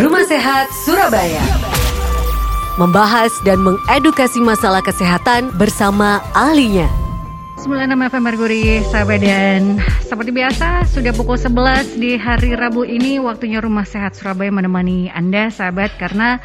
[0.00, 1.44] Rumah Sehat Surabaya.
[2.80, 6.88] Membahas dan mengedukasi masalah kesehatan bersama ahlinya.
[7.60, 13.60] 96 FM Merkuri, sahabat dan seperti biasa sudah pukul 11 di hari Rabu ini waktunya
[13.60, 16.40] Rumah Sehat Surabaya menemani Anda sahabat karena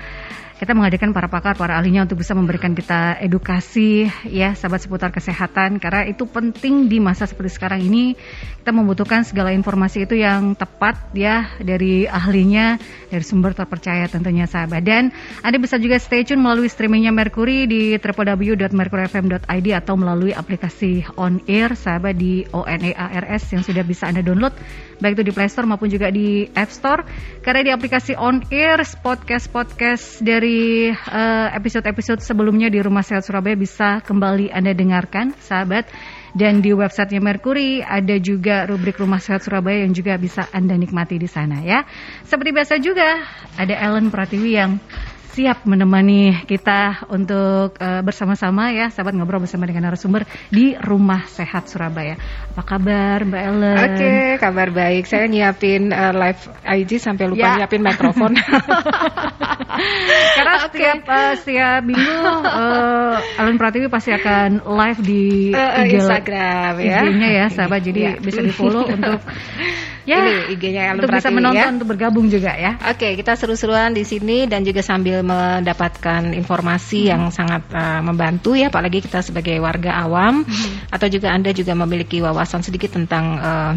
[0.65, 5.77] kita menghadirkan para pakar, para ahlinya untuk bisa memberikan kita edukasi ya sahabat seputar kesehatan.
[5.77, 8.17] Karena itu penting di masa seperti sekarang ini
[8.65, 12.81] kita membutuhkan segala informasi itu yang tepat ya dari ahlinya
[13.13, 14.81] dari sumber terpercaya tentunya sahabat.
[14.81, 15.13] Dan
[15.45, 21.77] Anda bisa juga stay tune melalui streamingnya Mercury di www.mercuryfm.id atau melalui aplikasi on air
[21.77, 24.57] sahabat di ONEARS yang sudah bisa Anda download
[24.99, 27.03] baik itu di Play Store maupun juga di App Store.
[27.43, 30.23] Karena di aplikasi on air podcast podcast
[30.55, 35.91] dari dari uh, episode-episode sebelumnya di Rumah Sehat Surabaya bisa kembali Anda dengarkan, sahabat.
[36.35, 41.15] Dan di websitenya Mercury ada juga rubrik Rumah Sehat Surabaya yang juga bisa Anda nikmati
[41.15, 41.87] di sana ya.
[42.27, 43.23] Seperti biasa juga
[43.55, 44.79] ada Ellen Pratiwi yang
[45.35, 51.67] siap menemani kita untuk uh, bersama-sama ya sahabat ngobrol bersama dengan narasumber di Rumah Sehat
[51.67, 52.15] Surabaya.
[52.55, 53.75] Apa kabar Mbak Ellen?
[53.75, 55.03] Oke, okay, kabar baik.
[55.11, 57.59] Saya nyiapin uh, live IG sampai lupa ya.
[57.59, 58.31] nyiapin mikrofon.
[60.39, 60.71] Karena okay.
[60.71, 62.15] setiap uh, setiap minggu
[62.47, 67.03] uh, Ellen Pratiwi pasti akan live di uh, IG, Instagram ya.
[67.03, 67.83] IG-nya ya sahabat.
[67.83, 68.13] Jadi ya.
[68.23, 69.19] bisa di-follow untuk
[70.07, 71.75] ya ini IG-nya Ellen untuk bisa menonton ya.
[71.75, 72.79] untuk bergabung juga ya.
[72.87, 77.11] Oke, okay, kita seru-seruan di sini dan juga sambil mendapatkan informasi hmm.
[77.11, 80.87] yang sangat uh, membantu ya, apalagi kita sebagai warga awam hmm.
[80.95, 83.73] atau juga Anda juga memiliki wawasan sedikit tentang uh,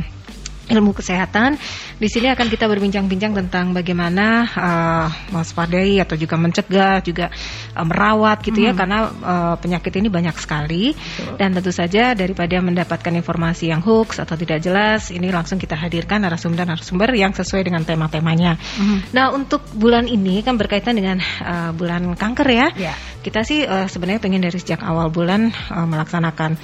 [0.69, 1.57] ilmu kesehatan.
[1.99, 7.33] Di sini akan kita berbincang-bincang tentang bagaimana uh, mewaspadai atau juga mencegah, juga
[7.75, 8.79] uh, merawat gitu ya, hmm.
[8.79, 10.93] karena uh, penyakit ini banyak sekali.
[10.95, 11.35] Betul.
[11.41, 16.23] Dan tentu saja daripada mendapatkan informasi yang hoax atau tidak jelas, ini langsung kita hadirkan
[16.23, 18.61] narasumber-narasumber yang sesuai dengan tema-temanya.
[18.79, 19.01] Hmm.
[19.11, 22.69] Nah, untuk bulan ini kan berkaitan dengan uh, bulan kanker ya.
[22.77, 22.97] Yeah.
[23.19, 26.55] Kita sih uh, sebenarnya pengen dari sejak awal bulan uh, melaksanakan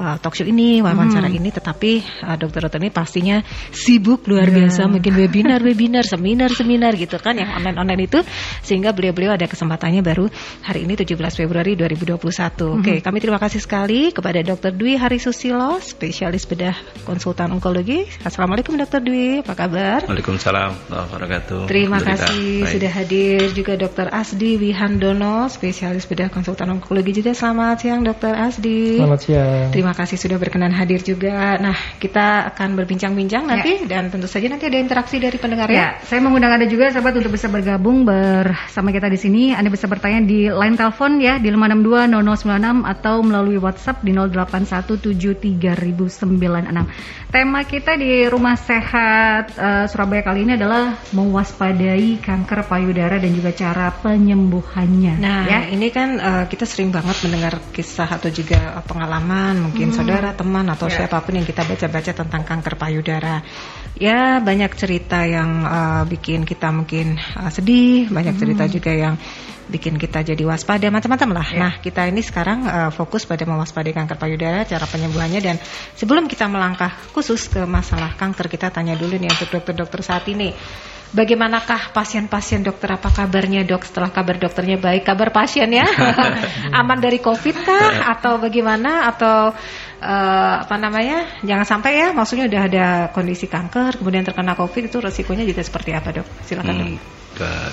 [0.00, 1.38] uh, talk show ini, wawancara hmm.
[1.38, 1.92] ini, tetapi
[2.24, 3.36] uh, dokter-dokter ini pastinya
[3.70, 4.64] sibuk luar yeah.
[4.64, 8.18] biasa, mungkin webinar-webinar, seminar-seminar gitu kan, yang online-online itu,
[8.64, 10.26] sehingga beliau-beliau ada kesempatannya baru
[10.64, 12.16] hari ini 17 Februari 2021.
[12.16, 12.80] Hmm.
[12.80, 16.74] Oke, okay, kami terima kasih sekali kepada Dokter Dwi Hari Susilo, spesialis bedah
[17.04, 18.08] konsultan onkologi.
[18.24, 20.08] Assalamualaikum Dokter Dwi, apa kabar?
[20.08, 21.68] Waalaikumsalam wabarakatuh.
[21.68, 22.72] Terima kasih Baik.
[22.72, 27.36] sudah hadir juga Dokter Asdi Wihandono, spesialis bedah konsultan onkologi juga.
[27.36, 28.98] Selamat siang Dokter Asdi.
[28.98, 29.68] Selamat siang.
[29.74, 31.58] Terima Terima kasih sudah berkenan hadir juga.
[31.58, 33.58] Nah, kita akan berbincang-bincang ya.
[33.58, 35.98] nanti dan tentu saja nanti ada interaksi dari pendengar ya.
[35.98, 36.06] ya.
[36.06, 39.50] Saya mengundang Anda juga sahabat untuk bisa bergabung bersama kita di sini.
[39.50, 45.74] Anda bisa bertanya di line telepon ya di 5620096 atau melalui WhatsApp di 08173096.
[47.34, 53.50] Tema kita di Rumah Sehat uh, Surabaya kali ini adalah mewaspadai kanker payudara dan juga
[53.50, 55.18] cara penyembuhannya.
[55.18, 55.66] Nah, ya.
[55.66, 59.96] ini kan uh, kita sering banget mendengar kisah atau juga pengalaman mungkin hmm.
[59.96, 61.06] saudara, teman atau yeah.
[61.06, 63.46] siapa pun yang kita baca-baca tentang kanker payudara.
[63.94, 68.42] Ya banyak cerita yang uh, bikin kita mungkin uh, sedih, banyak hmm.
[68.42, 69.14] cerita juga yang
[69.70, 71.46] bikin kita jadi waspada macam-macam lah.
[71.46, 71.60] Yeah.
[71.62, 75.56] Nah, kita ini sekarang uh, fokus pada mewaspadai kanker payudara, cara penyembuhannya dan
[75.94, 80.50] sebelum kita melangkah khusus ke masalah kanker, kita tanya dulu nih untuk dokter-dokter saat ini.
[81.10, 82.94] Bagaimanakah pasien-pasien dokter?
[82.94, 85.02] Apa kabarnya dok setelah kabar dokternya baik?
[85.02, 85.82] Kabar pasiennya
[86.80, 88.14] aman dari COVID kah?
[88.14, 89.10] Atau bagaimana?
[89.10, 89.50] Atau
[90.00, 91.42] uh, apa namanya?
[91.42, 95.90] Jangan sampai ya, maksudnya udah ada kondisi kanker, kemudian terkena COVID itu resikonya juga seperti
[95.92, 96.26] apa dok?
[96.46, 96.86] Silakan hmm.
[96.94, 97.18] dok.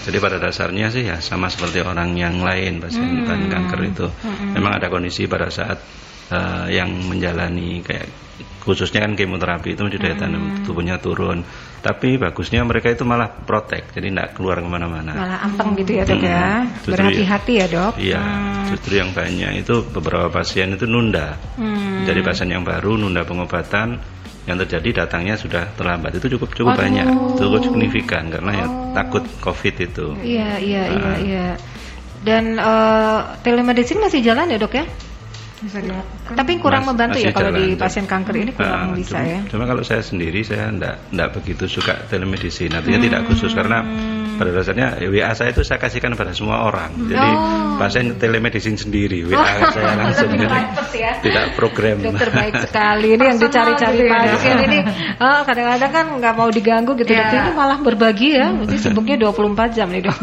[0.08, 3.52] Jadi pada dasarnya sih ya sama seperti orang yang lain pasien hmm.
[3.52, 4.08] kanker itu.
[4.08, 4.56] Hmm.
[4.56, 5.78] Memang ada kondisi pada saat
[6.32, 8.08] uh, yang menjalani kayak
[8.68, 10.68] khususnya kan kemoterapi itu daya tahan hmm.
[10.68, 11.48] tubuhnya turun
[11.80, 16.04] tapi bagusnya mereka itu malah protek jadi tidak keluar ke mana-mana malah ampeng gitu ya
[16.04, 16.92] dok ya hmm.
[16.92, 18.68] berhati-hati ya dok iya hmm.
[18.76, 22.04] justru yang banyak itu beberapa pasien itu nunda hmm.
[22.04, 24.04] jadi pasien yang baru nunda pengobatan
[24.48, 26.84] yang terjadi datangnya sudah terlambat itu cukup cukup Aduh.
[26.84, 27.08] banyak
[27.40, 28.92] cukup signifikan karena ya oh.
[28.92, 31.48] ya takut covid itu iya iya iya iya
[32.28, 34.84] dan uh, telemedicine masih jalan ya dok ya
[35.62, 36.34] bisa dilakukan.
[36.38, 39.40] Tapi kurang Mas, membantu ya kalau di pasien kanker ini kurang nah, bisa cuma, ya.
[39.50, 42.74] Cuma kalau saya sendiri saya enggak enggak begitu suka telemedicine.
[42.78, 43.08] Artinya hmm.
[43.10, 43.82] tidak khusus karena
[44.38, 46.94] pada dasarnya ya, WA saya itu saya kasihkan pada semua orang.
[46.96, 47.76] Jadi oh.
[47.82, 49.74] pasien telemedicine sendiri WA oh.
[49.74, 50.60] saya langsung jadi
[50.96, 51.12] ya.
[51.20, 52.00] tidak program.
[52.00, 54.12] Dokter baik sekali ini yang dicari-cari ya.
[54.14, 54.80] pasien ini.
[55.18, 57.12] Oh, kadang-kadang kan nggak mau diganggu gitu.
[57.12, 57.28] Yeah.
[57.28, 58.48] Dokter ini malah berbagi ya.
[58.54, 60.18] Mesti sibuknya 24 jam nih, Dok.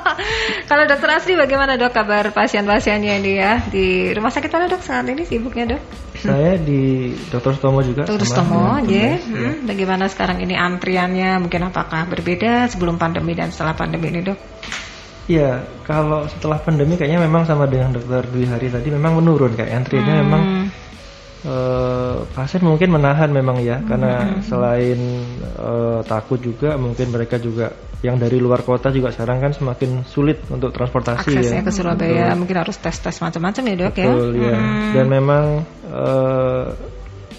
[0.70, 5.06] kalau dokter asli bagaimana, Dok, kabar pasien-pasiennya ini ya di rumah sakit mana, Dok, saat
[5.06, 5.82] ini sibuknya, Dok?
[6.24, 7.52] Saya di Dr.
[7.60, 8.08] Stomo juga.
[8.08, 8.24] Dr.
[8.24, 9.20] Stomo, ya.
[9.20, 11.36] Hmm, bagaimana sekarang ini antriannya?
[11.44, 14.38] Mungkin apakah berbeda sebelum pandemi dan setelah pandemi ini, dok?
[15.24, 19.72] Iya, kalau setelah pandemi kayaknya memang sama dengan dokter Dwi Hari tadi memang menurun kayak
[19.72, 20.22] antriannya Hmm.
[20.28, 20.42] memang
[21.44, 24.98] eh, pasien mungkin menahan memang ya karena selain
[25.44, 27.70] eh, takut juga mungkin mereka juga
[28.04, 31.64] yang dari luar kota juga sekarang kan semakin sulit untuk transportasi Aksesnya ya.
[31.64, 34.06] ke Surabaya mungkin harus tes-tes macam-macam ya, dok ya?
[34.12, 34.56] Betul ya.
[34.60, 34.92] Hmm.
[34.92, 35.44] Dan memang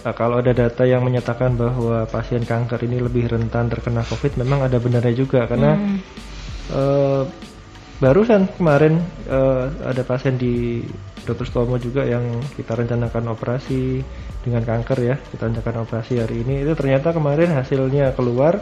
[0.06, 4.66] nah, kalau ada data yang menyatakan bahwa pasien kanker ini lebih rentan terkena COVID, memang
[4.66, 5.98] ada benarnya juga karena Hmm.
[6.74, 7.24] eh,
[8.02, 10.82] barusan kemarin eh, ada pasien di
[11.26, 11.46] Dr.
[11.50, 14.06] Stomo juga yang kita rencanakan operasi
[14.46, 16.62] dengan kanker ya, kita rencanakan operasi hari ini.
[16.62, 18.62] Itu ternyata kemarin hasilnya keluar,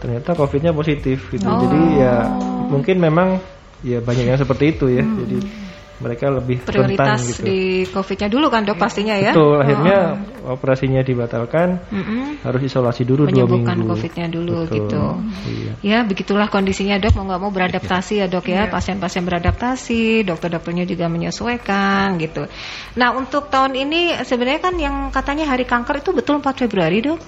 [0.00, 1.44] ternyata COVID-nya positif gitu.
[1.44, 2.24] Jadi ya
[2.72, 3.36] mungkin memang
[3.84, 5.04] ya banyak yang seperti itu ya.
[5.04, 5.67] Jadi
[5.98, 7.42] mereka lebih rentan Prioritas gitu.
[7.42, 7.60] di
[7.90, 9.34] COVID-nya dulu kan, dok pastinya ya?
[9.34, 9.98] Betul, akhirnya
[10.46, 12.42] operasinya dibatalkan, Mm-mm.
[12.46, 13.90] harus isolasi dulu dua Menyembuhkan minggu.
[13.98, 15.04] COVID-nya dulu Betul, gitu.
[15.50, 15.72] Iya.
[15.82, 21.10] Ya begitulah kondisinya dok mau nggak mau beradaptasi ya dok ya pasien-pasien beradaptasi dokter-dokternya juga
[21.10, 22.46] menyesuaikan gitu.
[22.94, 27.18] Nah untuk tahun ini sebenarnya kan yang katanya hari kanker itu betul 4 Februari dok.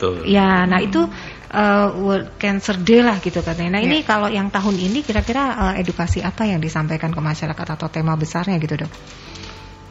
[0.00, 0.24] Betul.
[0.24, 1.04] Ya nah itu
[1.52, 3.76] uh, World Cancer Day lah gitu katanya.
[3.76, 7.92] Nah ini kalau yang tahun ini kira-kira uh, edukasi apa yang disampaikan ke masyarakat atau
[7.92, 8.92] tema besarnya gitu dok?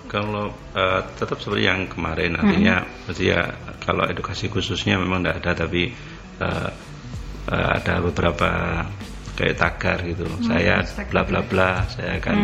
[0.10, 3.46] Kalau eh, tetap seperti yang kemarin artinya mesti ya
[3.86, 5.94] kalau edukasi khususnya memang tidak ada tapi
[6.42, 6.70] eh,
[7.46, 8.50] eh, ada beberapa
[9.38, 10.26] kayak tagar gitu.
[10.42, 10.82] saya
[11.14, 12.38] bla bla bla, saya akan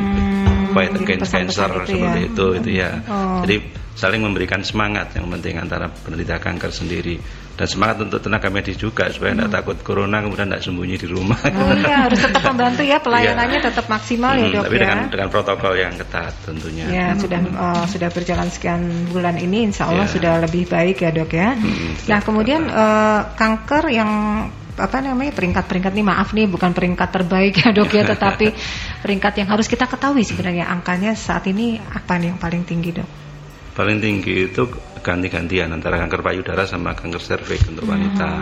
[0.78, 2.14] fight jadi against cancer itu seperti ya.
[2.30, 2.90] itu itu ya.
[3.10, 3.42] Oh.
[3.42, 3.56] Jadi
[3.98, 7.18] saling memberikan semangat yang penting antara penderita kanker sendiri
[7.56, 11.40] dan semangat untuk tenaga medis juga supaya tidak takut corona kemudian tidak sembunyi di rumah.
[11.40, 14.82] Oh iya harus tetap membantu ya pelayanannya tetap maksimal ya Hmm, dok tapi ya.
[14.84, 16.86] dengan dengan protokol yang ketat tentunya.
[16.92, 20.12] Ya sudah eh, sudah berjalan sekian bulan ini, Insya Allah Ya.
[20.12, 21.56] sudah lebih baik ya dok ya.
[21.56, 24.12] Hmm, nah kemudian eh, kanker yang
[24.76, 28.52] apa namanya peringkat-peringkat nih maaf nih bukan peringkat terbaik ya dok ya, tetapi
[29.00, 33.08] peringkat yang harus kita ketahui sebenarnya angkanya saat ini apa nih yang paling tinggi dok?
[33.72, 34.68] Paling tinggi itu
[35.06, 38.42] ganti-gantian antara kanker payudara sama kanker serviks untuk wanita.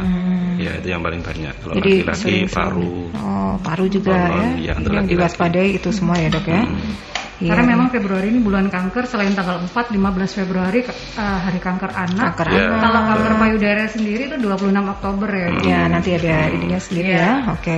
[0.56, 1.51] Ya itu yang paling banyak.
[1.60, 1.83] Kalau Hmm.
[1.83, 3.12] Laki-laki paru.
[3.12, 5.12] Oh paru juga Kolon, ya, ya, yang laki-laki.
[5.12, 6.63] diwaspadai itu semua ya dok ya.
[6.63, 7.12] Hmm.
[7.42, 7.50] Iya.
[7.54, 12.38] Karena memang Februari ini bulan kanker selain tanggal 4 15 Februari eh, hari kanker anak.
[12.38, 12.62] Kanker Ya.
[12.70, 12.80] anak.
[12.86, 15.50] Kalau kanker payudara sendiri itu 26 Oktober ya.
[15.64, 17.22] Ya nanti ada ininya sendiri Iya.
[17.22, 17.34] ya.
[17.58, 17.76] Oke.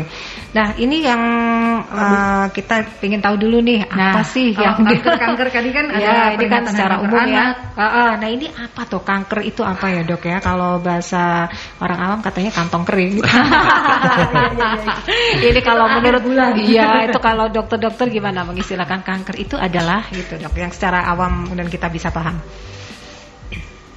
[0.56, 1.22] Nah ini yang
[1.84, 6.46] uh, kita ingin tahu dulu nih apa sih yang kanker-kanker tadi kan ada ya ini
[6.48, 7.56] kan secara umum ya.
[7.56, 7.76] anak.
[7.76, 10.40] Ah, ah, nah ini apa tuh kanker itu apa ya dok ya?
[10.40, 11.52] Kalau bahasa
[11.84, 13.20] orang awam katanya kantong kering.
[15.48, 16.24] ini kalau menurut
[16.60, 21.68] iya itu kalau dokter-dokter gimana mengistilahkan kanker itu adalah gitu dok yang secara awam dan
[21.68, 22.38] kita bisa paham.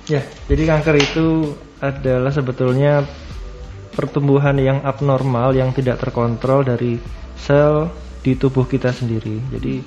[0.09, 1.53] Ya, jadi kanker itu
[1.85, 3.05] adalah sebetulnya
[3.93, 6.97] pertumbuhan yang abnormal yang tidak terkontrol dari
[7.37, 7.93] sel
[8.25, 9.37] di tubuh kita sendiri.
[9.53, 9.85] Jadi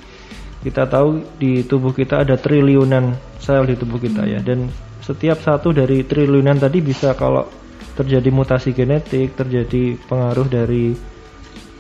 [0.62, 4.70] kita tahu di tubuh kita ada triliunan sel di tubuh kita ya dan
[5.02, 7.50] setiap satu dari triliunan tadi bisa kalau
[7.98, 10.94] terjadi mutasi genetik, terjadi pengaruh dari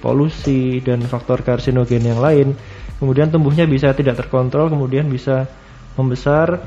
[0.01, 2.57] polusi dan faktor karsinogen yang lain,
[3.01, 5.49] kemudian tumbuhnya bisa tidak terkontrol, kemudian bisa
[5.97, 6.61] membesar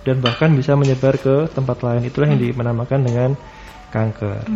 [0.00, 2.08] dan bahkan bisa menyebar ke tempat lain.
[2.08, 3.30] Itulah yang dinamakan dengan
[3.92, 4.48] kanker.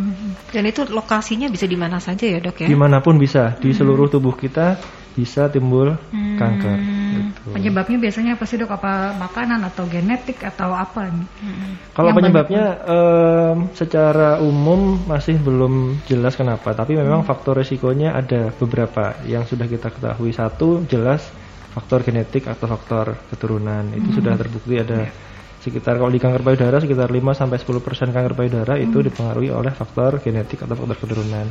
[0.48, 2.68] Dan itu lokasinya bisa di mana saja ya dok ya?
[2.68, 4.80] Di mana pun bisa, di seluruh tubuh kita
[5.12, 6.78] bisa timbul kanker.
[7.12, 7.52] Gitu.
[7.52, 8.72] Penyebabnya biasanya apa sih dok?
[8.72, 11.28] Apa makanan atau genetik atau apa nih?
[11.92, 18.50] Kalau Yang penyebabnya em, secara umum masih belum jelas kenapa, tapi memang faktor resikonya ada
[18.56, 20.32] beberapa yang sudah kita ketahui.
[20.32, 21.24] Satu jelas
[21.72, 25.08] faktor genetik atau faktor keturunan itu sudah terbukti ada
[25.62, 30.18] sekitar kalau di kanker payudara sekitar 5 sampai 10% kanker payudara itu dipengaruhi oleh faktor
[30.18, 31.46] genetik atau faktor keturunan.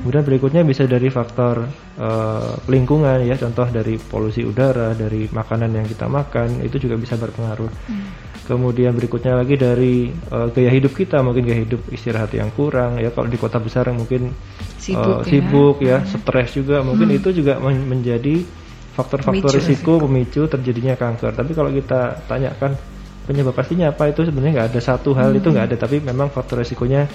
[0.00, 1.68] Kemudian berikutnya bisa dari faktor
[2.00, 7.20] eh, lingkungan ya, contoh dari polusi udara, dari makanan yang kita makan itu juga bisa
[7.20, 7.68] berpengaruh.
[8.48, 13.12] Kemudian berikutnya lagi dari eh, gaya hidup kita, mungkin gaya hidup istirahat yang kurang ya
[13.12, 14.32] kalau di kota besar yang mungkin
[14.80, 15.28] Sibuk eh, ya.
[15.28, 18.40] sibuk ya, stres juga mungkin itu juga men- menjadi
[18.96, 21.36] faktor-faktor risiko pemicu terjadinya kanker.
[21.36, 22.99] Tapi kalau kita tanyakan
[23.30, 26.58] penyebab pastinya apa itu sebenarnya nggak ada satu hal itu nggak ada, tapi memang faktor
[26.66, 27.06] risikonya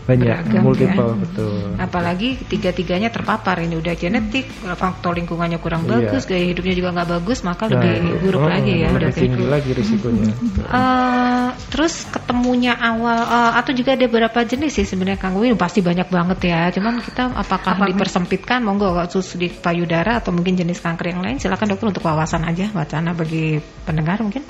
[0.00, 1.20] banyak, Beragam, multiple ya.
[1.22, 1.54] betul.
[1.78, 6.02] Apalagi tiga-tiganya terpapar ini udah genetik, faktor lingkungannya kurang Iya.
[6.02, 9.14] bagus, gaya hidupnya juga nggak bagus, maka Nah, lebih buruk oh, lagi ya lebih ya.
[9.14, 10.32] tinggi lagi risikonya.
[10.66, 15.78] Eh, terus ketemunya awal eh, atau juga ada beberapa jenis sih sebenarnya Kang Win pasti
[15.78, 16.60] banyak banget ya.
[16.74, 21.38] Cuman kita apakah Apa, dipersempitkan monggo khusus di payudara atau mungkin jenis kanker yang lain
[21.38, 24.42] silakan dokter untuk wawasan aja wacana bagi pendengar mungkin.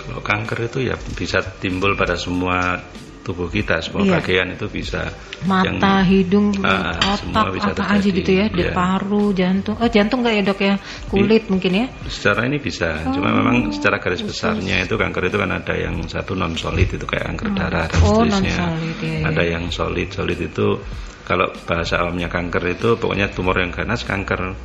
[0.00, 2.80] Kalau kanker itu ya bisa timbul pada semua
[3.20, 4.16] tubuh kita, semua Iya.
[4.16, 5.12] bagian itu bisa.
[5.44, 5.68] Mata,
[6.00, 8.16] Yang- hidung, semua otak, bisa apa aja terjadi.
[8.16, 8.72] gitu ya, di Iya.
[8.72, 9.76] paru, jantung.
[9.76, 10.74] Oh, jantung nggak ya dok ya?
[11.06, 11.86] Kulit mungkin ya?
[12.08, 16.00] Secara ini bisa, cuma Oh, memang secara garis besarnya itu kanker itu kan ada yang
[16.08, 18.56] satu non solid itu kayak kanker darah dan Oh, seterusnya.
[19.04, 19.28] iya.
[19.28, 20.80] Ada yang solid, solid itu
[21.22, 24.56] kalau bahasa awamnya kanker itu pokoknya tumor yang ganas kanker.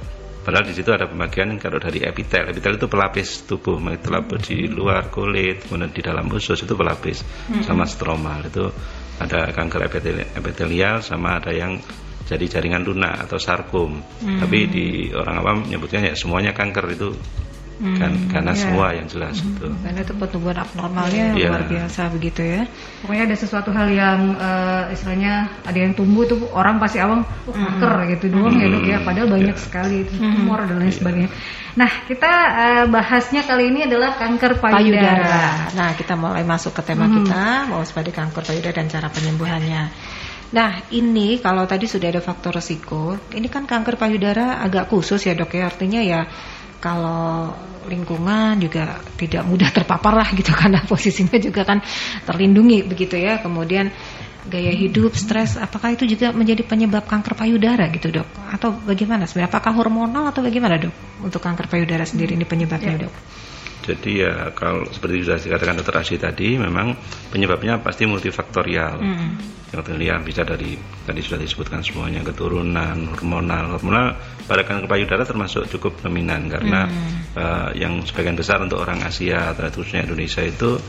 [0.45, 2.45] Padahal di situ ada pembagian kalau dari epitel.
[2.53, 7.25] Epitel itu pelapis tubuh, itu lapis di luar kulit, kemudian di dalam usus itu pelapis,
[7.65, 8.69] sama stromal itu
[9.17, 11.81] ada kanker epitel- epitelial sama ada yang
[12.29, 14.05] jadi jaringan lunak atau sarkom.
[14.21, 17.09] Tapi di orang awam nyebutnya ya semuanya kanker itu
[17.75, 18.61] kan karena iya.
[18.63, 19.67] semua yang jelas itu.
[19.83, 21.49] Karena itu pertumbuhan abnormalnya Iya.
[21.51, 22.61] luar biasa begitu ya.
[23.03, 25.33] Pokoknya ada sesuatu hal yang eh, istilahnya
[25.67, 28.97] ada yang tumbuh tuh orang pasti awam oh, kanker gitu doang ya dok ya.
[29.03, 31.29] Padahal banyak sekali itu tumor dan lain sebagainya.
[31.75, 34.79] Nah kita eh, bahasnya kali ini adalah kanker payudara.
[34.79, 35.47] payudara.
[35.75, 39.83] Nah, kita mulai masuk ke tema kita, mewaspadai kanker payudara dan cara penyembuhannya.
[40.55, 45.35] Nah, ini kalau tadi sudah ada faktor resiko, ini kan kanker payudara agak khusus ya
[45.35, 46.29] dok ya, artinya ya
[46.85, 47.49] kalau
[47.89, 51.81] lingkungan juga tidak mudah terpapar lah gitu karena posisinya juga kan
[52.29, 53.41] terlindungi begitu ya.
[53.41, 53.89] Kemudian
[54.45, 58.29] gaya hidup, stres, apakah itu juga menjadi penyebab kanker payudara gitu dok?
[58.53, 59.49] Atau bagaimana sebenarnya?
[59.49, 60.93] Apakah hormonal atau bagaimana dok?
[61.25, 63.13] Untuk kanker payudara sendiri ini penyebabnya dok?
[63.85, 65.95] Jadi ya kalau seperti sudah dikatakan Dr.
[66.01, 66.97] Asyi tadi, memang
[67.29, 68.97] penyebabnya pasti multifaktorial.
[68.97, 69.29] Mm.
[69.73, 73.77] Yang terlihat bisa dari tadi sudah disebutkan semuanya keturunan, hormonal.
[73.77, 74.17] Hormonal
[74.49, 76.89] pada kanker payudara termasuk cukup dominan karena
[77.35, 80.79] eh, yang sebagian besar untuk orang Asia khususnya Indonesia itu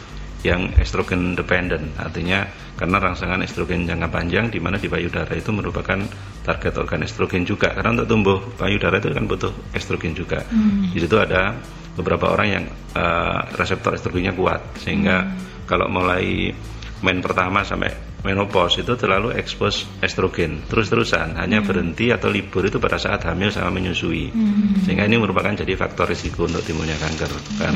[0.44, 5.98] yang estrogen dependent artinya karena rangsangan estrogen jangka panjang di mana di payudara itu merupakan
[6.44, 10.44] target organ estrogen juga karena untuk tumbuh payudara itu kan butuh estrogen juga
[10.92, 11.56] di situ ada
[11.96, 14.60] beberapa orang yang eh, reseptor estrogennya kuat.
[14.78, 15.26] Sehingga
[15.64, 16.52] kalau mulai
[17.00, 17.92] main pertama sampai
[18.24, 21.38] menopause itu terlalu expose estrogen terus-terusan.
[21.38, 24.34] Hanya berhenti atau libur itu pada saat hamil sama menyusui.
[24.82, 27.32] Sehingga ini merupakan jadi faktor risiko untuk timbulnya kanker.
[27.62, 27.74] Kan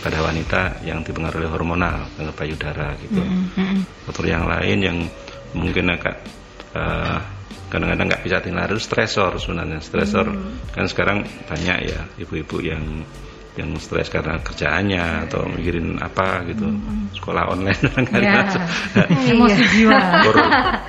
[0.00, 3.22] pada wanita yang dipengaruhi hormonal kanker payudara gitu.
[4.08, 4.98] Faktor yang lain yang
[5.52, 6.16] mungkin agak
[6.72, 7.18] eh,
[7.66, 9.82] kadang-kadang nggak bisa tinggal itu stresor sebenarnya.
[9.82, 10.26] Stresor
[10.72, 12.82] kan sekarang banyak ya ibu-ibu yang
[13.56, 16.68] yang stres karena kerjaannya atau mikirin apa gitu
[17.16, 18.34] sekolah online kadang-kadang Ya.
[18.44, 18.64] langsung.
[19.26, 19.98] Emosi jiwa.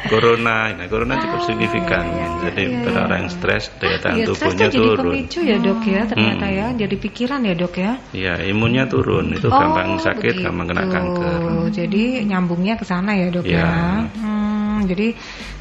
[0.08, 2.04] Corona nah corona cukup signifikan
[2.44, 5.82] jadi pada orang yang stres daya tahan Iya, stres tubuhnya jadi turun pemicu ya dok
[5.84, 6.56] ya ternyata Hmm.
[6.56, 7.92] ya, jadi pikiran ya dok ya.
[8.12, 10.46] ya imunnya turun itu gampang sakit begitu.
[10.46, 13.60] gampang kena kanker Jadi nyambungnya ke sana ya dok ya.
[13.60, 13.72] Ya.
[14.18, 15.08] Hmm, jadi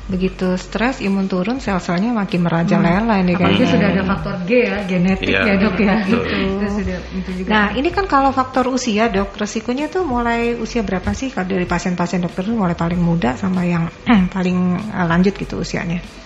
[0.06, 3.50] begitu stres imun turun sel-selnya makin merajalela ini kan.
[3.50, 5.96] Apalagi sudah ada faktor G ya genetik Iya, ya dok ya.
[6.06, 6.42] betul.
[6.46, 7.48] Itu sudah itu juga.
[7.50, 11.66] Nah ini kan kalau faktor usia dok resikonya tuh mulai usia berapa sih kalau dari
[11.66, 13.90] pasien-pasien dokter tuh mulai paling muda sama yang
[14.34, 16.25] paling eh, lanjut gitu usianya?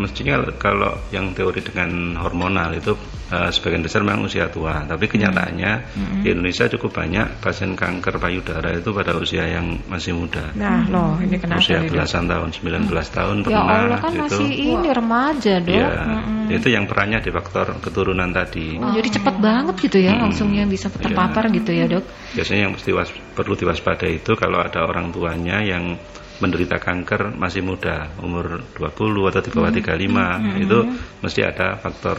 [0.00, 2.96] Mestinya kalau yang teori dengan hormonal itu
[3.28, 4.82] eh, sebagian besar memang usia tua.
[4.82, 6.20] Tapi kenyataannya Hmm.
[6.20, 10.50] di Indonesia cukup banyak pasien kanker payudara itu pada usia yang masih muda.
[10.52, 14.22] Nah loh ini kenapa usia belasan tahun 19 tahun Ya pernah Allah kan gitu.
[14.24, 15.70] masih ini remaja dok.
[15.72, 16.50] ya Mm-mm.
[16.50, 18.74] itu yang perannya di faktor keturunan tadi.
[18.76, 20.22] Oh, jadi cepat banget gitu ya, Hmm.
[20.26, 22.02] langsungnya bisa terpapar gitu ya dok.
[22.30, 25.94] biasanya yang mesti was- perlu diwaspadai itu kalau ada orang tuanya yang
[26.40, 30.78] menderita kanker masih muda umur 20 atau di bawah 35 itu
[31.20, 32.18] mesti ada faktor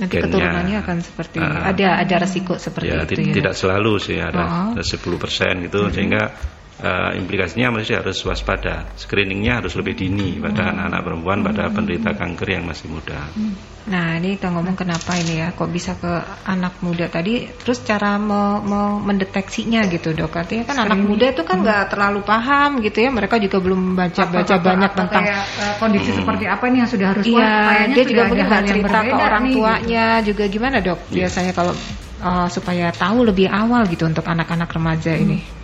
[0.00, 0.08] Hmm.
[0.08, 0.32] Nanti gennya.
[0.32, 1.68] keturunannya akan seperti Ah.
[1.68, 3.36] ada ada resiko seperti ya, itu ya.
[3.36, 4.32] tidak selalu sih Oh.
[4.32, 6.22] ada, ada 10% gitu sehingga
[6.80, 8.88] eh, implikasinya mesti harus waspada.
[8.96, 13.30] Screeningnya harus lebih dini pada anak-anak perempuan pada penderita kanker yang masih muda.
[13.90, 16.12] Nah ini kita ngomong kenapa ini ya, kok bisa ke
[16.44, 17.08] anak muda?
[17.08, 20.36] Tadi, terus cara me- me- mendeteksinya gitu dok.
[20.36, 24.20] Artinya kan anak muda itu kan nggak terlalu paham gitu ya, mereka juga belum baca
[24.20, 27.54] baca Faktor-faktor banyak apa tentang kayak, eh, kondisi seperti apa nih yang sudah harus Iya,
[27.92, 29.58] dia juga mungkin hal nggak yang cerita ke orang nih, gitu.
[29.60, 30.44] tuanya juga.
[30.50, 30.98] Gimana dok?
[31.10, 31.72] Biasanya kalau
[32.20, 35.59] uh, supaya tahu lebih awal gitu untuk anak-anak remaja ini.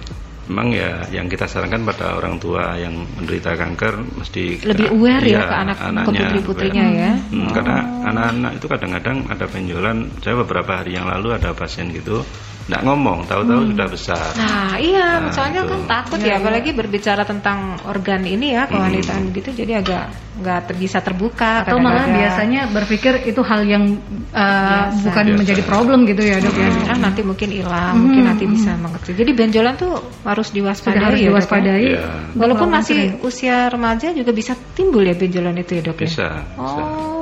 [0.46, 5.30] Memang ya yang kita sarankan pada orang tua yang menderita kanker mesti Lebih aware ya
[5.30, 6.98] iya, ke anak ke anaknya putri-putrinya aware.
[7.02, 7.12] ya.
[7.34, 7.76] Hmm, Karena
[8.06, 9.96] anak-anak itu kadang-kadang ada benjolan.
[10.22, 12.22] Saya beberapa hari yang lalu ada pasien gitu,
[12.66, 14.26] nggak ngomong, tahu-tahu sudah besar.
[14.35, 15.70] Nah iya, Nah, soalnya itu.
[15.70, 20.04] kan takut ya, apalagi berbicara tentang organ ini ya kewanitaan gitu, jadi agak
[20.37, 21.62] nggak ter- bisa terbuka.
[21.62, 23.96] atau malah biasanya berpikir itu hal yang
[24.35, 24.99] uh, Biasa.
[25.06, 25.38] bukan Biasa.
[25.40, 26.70] menjadi problem gitu ya dok ya.
[26.90, 29.14] Ah, nanti mungkin hilang, mungkin nanti bisa mengerti.
[29.14, 29.96] Jadi benjolan tuh
[30.26, 30.92] harus diwaspadai.
[30.99, 31.28] Sudah harus ya, ya?
[31.30, 31.85] diwaspadai.
[31.87, 32.02] Iya.
[32.35, 36.08] Walaupun masih usia remaja juga bisa timbul ya benjolan itu ya dok ya.
[36.11, 36.82] Bisa, bisa.
[36.82, 37.15] Oh,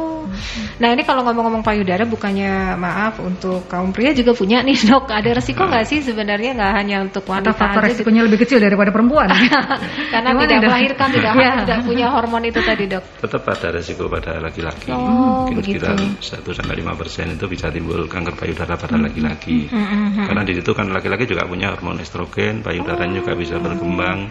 [0.75, 5.07] Nah ini kalau ngomong-ngomong payudara bukannya maaf untuk kaum pria juga punya nih dok.
[5.07, 8.59] Ada resiko nggak sih sebenarnya nggak hanya untuk wanita Atau faktor aja resikonya lebih kecil
[8.59, 9.31] daripada perempuan?
[10.15, 10.69] Karena Gimana, tidak Dok?
[10.71, 11.53] melahirkan, tidak Iya.
[11.63, 13.05] tidak punya hormon itu tadi dok.
[13.21, 14.89] Tetap ada resiko pada laki-laki.
[14.91, 15.85] Oh, Mungkin begitu.
[15.85, 15.97] sekitar
[16.45, 19.69] 1 sampai 5 persen itu bisa timbul kanker payudara pada laki-laki.
[19.69, 20.27] Mm-mm.
[20.27, 24.31] Karena di situ kan laki-laki juga punya hormon estrogen, payudaranya juga bisa berkembang.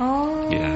[0.00, 0.66] Oh, Ya,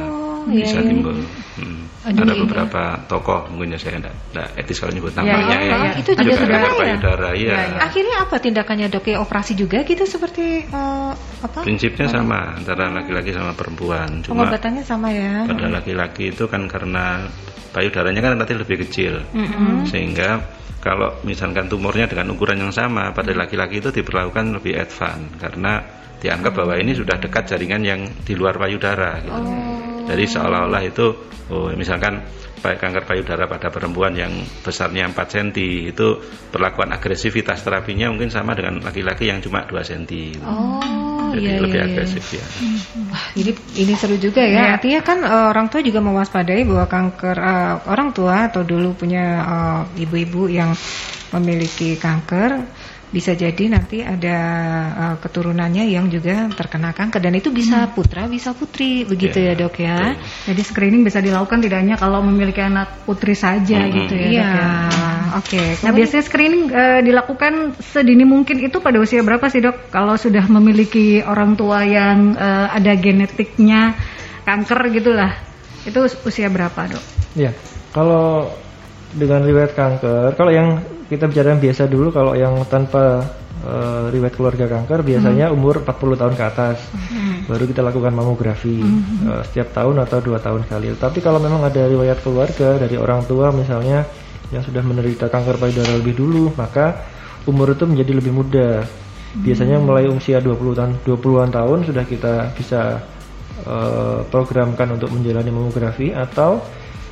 [0.52, 0.88] iya, bisa iya.
[0.90, 1.16] timbul.
[1.54, 1.80] Hmm.
[2.04, 2.40] Aduh, Ada ini.
[2.44, 5.56] beberapa tokoh mungkin ya saya enggak, enggak etis kalau nyebut Ya, namanya ya, ya.
[5.56, 5.92] ya, ya.
[5.96, 6.70] Itu juga ya?
[6.76, 7.40] payudara ya.
[7.48, 7.78] Ya, ya.
[7.80, 9.04] Akhirnya apa tindakannya dok?
[9.08, 11.58] Ya operasi juga gitu seperti eh, apa?
[11.64, 14.20] Prinsipnya sama antara laki-laki sama perempuan.
[14.20, 15.48] Cuma Pengobatannya sama ya.
[15.48, 17.24] pada laki-laki itu kan karena
[17.72, 19.24] payudaranya kan relatif lebih kecil.
[19.32, 19.88] Mm-mm.
[19.88, 20.44] Sehingga
[20.84, 25.80] kalau misalkan tumornya dengan ukuran yang sama pada laki-laki itu diperlakukan lebih advance karena
[26.20, 29.40] dianggap bahwa ini sudah dekat jaringan yang di luar payudara gitu.
[30.04, 31.06] Jadi seolah-olah itu
[31.52, 32.24] oh misalkan
[32.64, 34.32] kanker payudara pada perempuan yang
[34.64, 35.48] besarnya 4 cm
[35.92, 36.16] itu
[36.48, 40.08] perlakuan agresivitas terapinya mungkin sama dengan laki-laki yang cuma 2 cm.
[40.08, 40.48] gitu.
[40.48, 41.92] Oh, Jadi iya, lebih iya, iya.
[41.92, 42.46] agresif ya.
[43.12, 43.52] Wah, jadi
[43.84, 44.48] ini seru juga ya.
[44.48, 44.64] Iya.
[44.80, 49.24] Artinya kan eh, orang tua juga mewaspadai bahwa kanker eh, orang tua atau dulu punya
[49.44, 50.72] eh, ibu-ibu yang
[51.36, 52.64] memiliki kanker
[53.14, 54.38] bisa jadi nanti ada
[54.90, 59.54] eh, keturunannya yang juga terkena kanker dan itu bisa putra bisa putri begitu ya, Ya,
[59.54, 59.94] dok ya.
[60.18, 60.50] betul.
[60.50, 63.94] Jadi screening bisa dilakukan tidak hanya kalau memiliki anak putri saja Mm-mm.
[64.02, 64.26] gitu ya.
[64.26, 64.70] Iya, dok ya.
[65.38, 65.62] oke.
[65.62, 69.94] Nah Kemudian- biasanya screening eh, dilakukan sedini mungkin itu pada usia berapa sih dok?
[69.94, 73.94] Kalau sudah memiliki orang tua yang eh, ada genetiknya
[74.42, 75.30] kanker gitulah,
[75.86, 77.04] itu us- usia berapa dok?
[77.32, 77.54] Ya,
[77.94, 78.50] kalau
[79.14, 80.82] dengan riwayat kanker, kalau yang
[81.14, 83.22] kita bicara yang biasa dulu, kalau yang tanpa
[83.62, 86.78] eh, riwayat keluarga kanker, biasanya umur 40 tahun ke atas,
[87.46, 88.82] baru kita lakukan mamografi
[89.24, 90.92] eh, setiap tahun atau dua tahun sekali.
[90.98, 94.02] Tapi kalau memang ada riwayat keluarga dari orang tua misalnya
[94.52, 97.06] yang sudah menderita kanker payudara lebih dulu, maka
[97.48, 98.84] umur itu menjadi lebih muda.
[99.34, 103.02] Biasanya mulai usia 20 tahun 20-an tahun sudah kita bisa
[103.66, 106.14] eh, programkan untuk menjalani mamografi.
[106.14, 106.62] Atau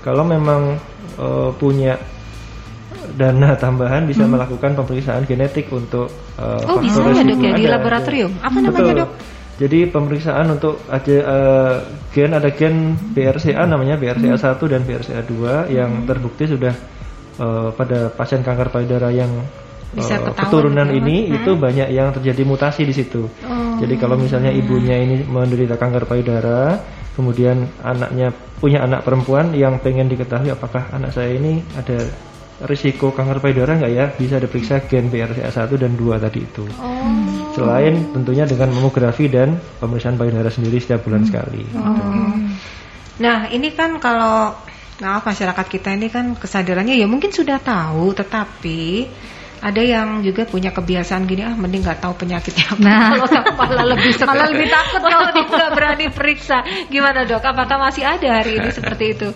[0.07, 0.79] kalau memang
[1.19, 1.99] eh, punya
[3.15, 8.33] dana tambahan bisa melakukan pemeriksaan genetik untuk eh, Oh, bisa ya, Dok, ya, di laboratorium?
[8.41, 8.47] ada.
[8.49, 9.01] Apa namanya, Betul.
[9.05, 9.11] Dok?
[9.53, 11.75] Jadi pemeriksaan untuk aja eh,
[12.11, 15.35] gen ada gen BRCA namanya BRCA1 dan BRCA2
[15.71, 16.75] yang terbukti sudah
[17.39, 19.31] eh, pada pasien kanker payudara yang
[19.93, 21.37] Bisa ketahuan keturunan ini Mas?
[21.45, 23.29] itu banyak yang terjadi mutasi di situ.
[23.45, 23.77] Oh.
[23.77, 26.81] Jadi kalau misalnya ibunya ini menderita kanker payudara,
[27.13, 32.09] kemudian anaknya punya anak perempuan yang pengen diketahui apakah anak saya ini ada
[32.61, 36.65] risiko kanker payudara nggak ya, bisa diperiksa gen BRCA1 dan 2 tadi itu.
[36.79, 37.53] Oh.
[37.57, 41.65] Selain tentunya dengan mamografi dan pemeriksaan payudara sendiri setiap bulan sekali.
[41.75, 42.37] Oh.
[43.21, 44.57] Nah, ini kan kalau
[45.03, 49.11] maaf masyarakat kita ini kan kesadarannya ya mungkin sudah tahu, tetapi
[49.63, 52.83] ada yang juga punya kebiasaan gini ah mending nggak tahu penyakitnya apa.
[52.83, 53.11] Nah.
[53.15, 56.59] kalau tahu malah lebih Malah lebih takut kalau nggak berani periksa.
[56.91, 57.47] Gimana dok?
[57.47, 59.29] Apakah masih ada hari ini seperti itu?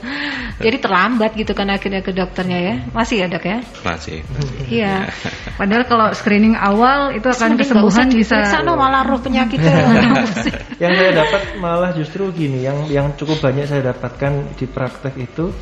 [0.58, 2.74] Jadi terlambat gitu kan akhirnya ke dokternya ya?
[2.90, 3.58] Masih ya dok ya?
[3.86, 4.26] Masih.
[4.66, 5.14] Iya.
[5.54, 8.36] Padahal kalau screening awal itu akan Mending kesembuhan bisa
[8.66, 9.74] no, malah roh penyakitnya.
[10.82, 15.54] Yang saya dapat malah justru gini, yang yang cukup banyak saya dapatkan di praktek itu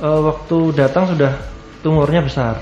[0.00, 1.55] eh, waktu datang sudah
[1.86, 2.58] tumornya besar.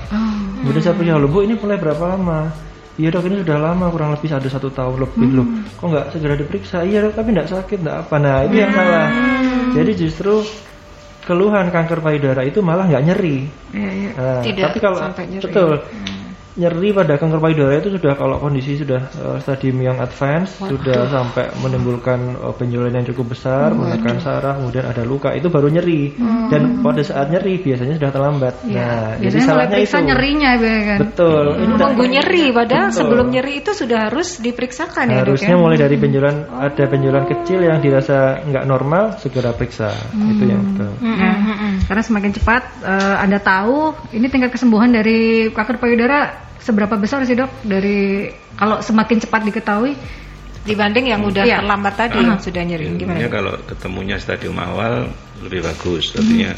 [0.61, 2.53] Kemudian saya punya loh bu ini mulai berapa lama?
[2.95, 5.47] Iya dok ini sudah lama kurang lebih ada satu tahun lebih loh.
[5.81, 6.85] Kok nggak segera diperiksa?
[6.85, 8.15] Iya dok tapi nggak sakit nggak apa.
[8.21, 9.07] Nah itu yang salah.
[9.73, 10.45] Jadi justru
[11.25, 13.49] keluhan kanker payudara itu malah nggak nyeri.
[13.73, 14.11] Iya, iya.
[14.13, 15.43] Nah, Tidak tapi kalau sampai nyeri.
[15.49, 15.71] betul
[16.55, 21.51] nyeri pada kanker payudara itu sudah kalau kondisi sudah eh, stadium yang advance sudah sampai
[21.59, 26.15] menimbulkan eh, benjolan yang cukup besar, menekan saraf, kemudian ada luka itu baru nyeri
[26.47, 28.53] dan pada saat nyeri biasanya sudah terlambat.
[28.63, 29.19] Nah, jadi Iya.
[29.19, 30.07] Biasanya mulai salahnya itu.
[30.07, 30.99] nyerinya ya kan.
[31.03, 31.45] Betul.
[31.45, 32.99] Ini tidak- Menunggu nyeri, padahal Betul.
[33.03, 35.59] sebelum nyeri itu sudah harus diperiksakan ya dok Harusnya ya?
[35.59, 39.91] mulai dari benjolan ada benjolan kecil yang dirasa nggak normal segera periksa.
[40.13, 40.91] Itu yang betul.
[41.83, 46.33] Karena semakin cepat eh, Anda tahu, ini tingkat kesembuhan dari kanker payudara
[46.63, 47.51] seberapa besar sih dok?
[47.61, 49.93] Dari kalau semakin cepat diketahui,
[50.65, 51.61] Dibanding yang udah Iya.
[51.61, 53.21] terlambat tadi yang sudah nyeri gimana?
[53.21, 55.13] Ilmunya kalau ketemunya stadium awal
[55.45, 56.57] lebih bagus, artinya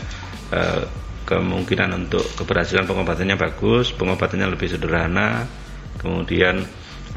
[0.55, 0.83] eh,
[1.27, 5.43] kemungkinan untuk keberhasilan pengobatannya bagus, pengobatannya lebih sederhana,
[5.99, 6.63] kemudian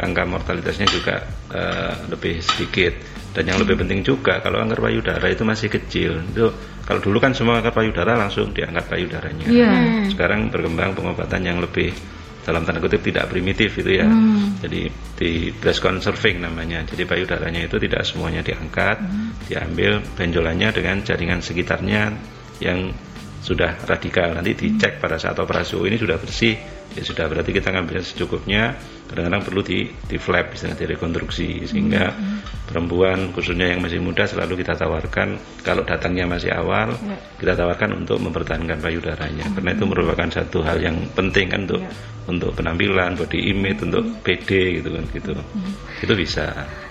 [0.03, 3.20] angka mortalitasnya juga eh, lebih sedikit.
[3.31, 6.51] Dan yang lebih penting juga kalau kanker payudara itu masih kecil, itu
[6.83, 9.47] kalau dulu kan semua kanker payudara langsung diangkat payudaranya.
[9.47, 9.73] Iya.
[10.11, 11.95] Sekarang berkembang pengobatan yang lebih
[12.41, 14.09] dalam tanda kutip tidak primitif itu ya.
[14.59, 16.83] Jadi di breast conserving namanya.
[16.83, 18.99] Jadi payudaranya itu tidak semuanya diangkat,
[19.47, 22.03] diambil benjolannya dengan jaringan sekitarnya
[22.59, 22.91] yang
[23.41, 26.61] sudah radikal nanti dicek pada saat operasi oh ini sudah bersih
[26.93, 28.77] ya sudah berarti kita ngambil secukupnya
[29.09, 32.60] kadang-kadang perlu di di flap misalnya direkonstruksi sehingga hmm.
[32.71, 35.35] Perempuan khususnya yang masih muda selalu kita tawarkan
[35.67, 37.19] kalau datangnya masih awal ya.
[37.43, 39.55] kita tawarkan untuk mempertahankan payudaranya hmm.
[39.59, 41.91] karena itu merupakan satu hal yang penting kan untuk ya.
[42.31, 45.73] untuk penampilan body image untuk PD gitu kan gitu hmm.
[46.07, 46.47] itu bisa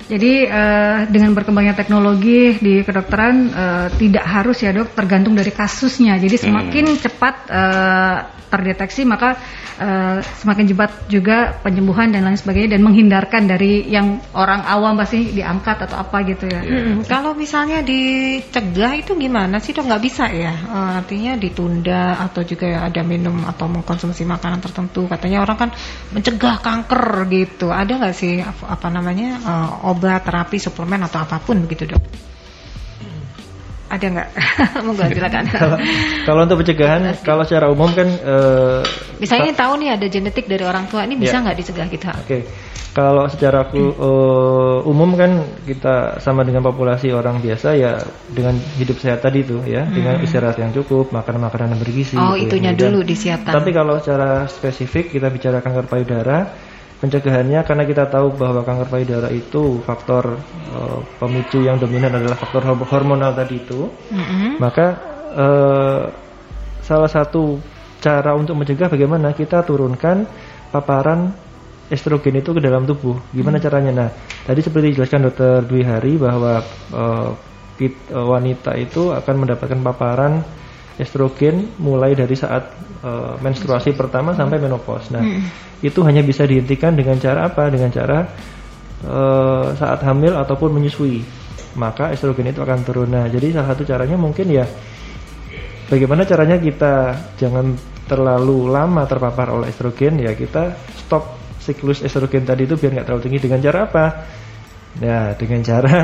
[0.10, 6.18] jadi uh, dengan berkembangnya teknologi di kedokteran uh, tidak harus ya dok tergantung dari kasusnya.
[6.18, 6.98] Jadi semakin hmm.
[6.98, 8.18] cepat uh,
[8.50, 9.38] terdeteksi maka
[9.78, 15.30] uh, semakin cepat juga penyembuhan dan lain sebagainya dan menghindarkan dari yang orang awam pasti
[15.70, 16.62] diangkat atau apa gitu ya.
[16.66, 19.86] Hmm, kalau misalnya dicegah itu gimana sih dok?
[19.86, 20.54] Nggak bisa ya?
[20.66, 25.06] Uh, artinya ditunda atau juga ada minum atau mengkonsumsi makanan tertentu.
[25.06, 25.70] Katanya orang kan
[26.10, 27.70] mencegah kanker gitu.
[27.70, 32.02] Ada nggak sih apa namanya uh, obat terapi suplemen atau apa pun begitu dok?
[33.90, 34.30] ada nggak?
[34.86, 35.44] Monggo silakan.
[35.66, 35.78] kalau,
[36.24, 38.86] kalau untuk pencegahan, kalau secara umum kan, uh,
[39.18, 41.50] misalnya tahu nih ada genetik dari orang tua, ini bisa ya.
[41.50, 41.60] nggak ya.
[41.60, 42.10] dicegah kita?
[42.22, 42.42] Oke, okay.
[43.00, 47.96] Kalau secara uh, umum kan kita sama dengan populasi orang biasa ya
[48.28, 49.94] dengan hidup sehat tadi itu ya, hmm.
[49.96, 52.20] dengan istirahat yang cukup, makan makanan yang bergizi.
[52.20, 52.80] Oh, gitu, itunya ya.
[52.84, 53.56] dulu disiapkan.
[53.56, 56.52] Tapi kalau secara spesifik kita bicara kanker payudara
[57.00, 60.36] pencegahannya karena kita tahu bahwa kanker payudara itu faktor
[60.76, 64.60] uh, pemicu yang dominan adalah faktor hormonal tadi itu, mm-hmm.
[64.60, 64.88] maka
[65.40, 66.04] uh,
[66.84, 67.64] salah satu
[68.04, 70.28] cara untuk mencegah bagaimana kita turunkan
[70.76, 71.48] paparan
[71.90, 73.18] estrogen itu ke dalam tubuh.
[73.34, 73.64] Gimana mm.
[73.66, 73.92] caranya?
[73.92, 74.10] Nah,
[74.46, 76.62] tadi seperti dijelaskan dokter Dwi Hari bahwa
[76.94, 77.30] uh,
[78.12, 80.44] wanita itu akan mendapatkan paparan
[81.00, 85.16] estrogen mulai dari saat uh, menstruasi pertama sampai menopause.
[85.16, 85.80] Nah, hmm.
[85.80, 87.72] itu hanya bisa dihentikan dengan cara apa?
[87.72, 88.28] Dengan cara
[89.08, 91.24] uh, saat hamil ataupun menyusui.
[91.80, 93.16] Maka estrogen itu akan turun.
[93.16, 94.68] Nah, jadi salah satu caranya mungkin ya
[95.88, 102.66] bagaimana caranya kita jangan terlalu lama terpapar oleh estrogen ya kita stop siklus estrogen tadi
[102.66, 104.06] itu biar nggak terlalu tinggi dengan cara apa?
[105.00, 105.96] Ya, dengan cara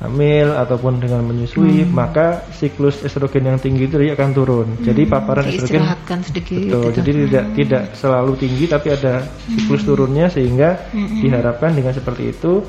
[0.00, 1.92] hamil ataupun dengan menyusui hmm.
[1.92, 4.68] maka siklus estrogen yang tinggi itu dia akan turun.
[4.80, 4.84] Hmm.
[4.84, 5.84] Jadi paparan estrogen
[6.24, 6.80] sedikit, betul.
[6.88, 6.96] Gitu.
[6.96, 7.20] Jadi hmm.
[7.28, 9.88] tidak tidak selalu tinggi tapi ada siklus hmm.
[9.92, 11.20] turunnya sehingga hmm.
[11.20, 12.64] diharapkan dengan seperti itu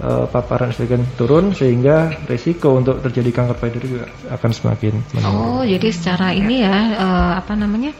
[0.00, 5.36] uh, paparan estrogen turun sehingga risiko untuk terjadi kanker payudara juga akan semakin menurun.
[5.36, 7.92] Oh, jadi secara ini ya uh, apa namanya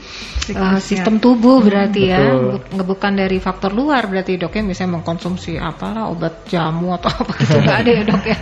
[0.56, 2.20] uh, sistem tubuh berarti hmm, ya,
[2.56, 2.82] betul.
[2.88, 7.58] bukan dari faktor luar berarti dok ya misalnya mengkonsumsi apalah obat jamu atau apa gitu
[7.60, 8.38] nggak ada ya dok ya.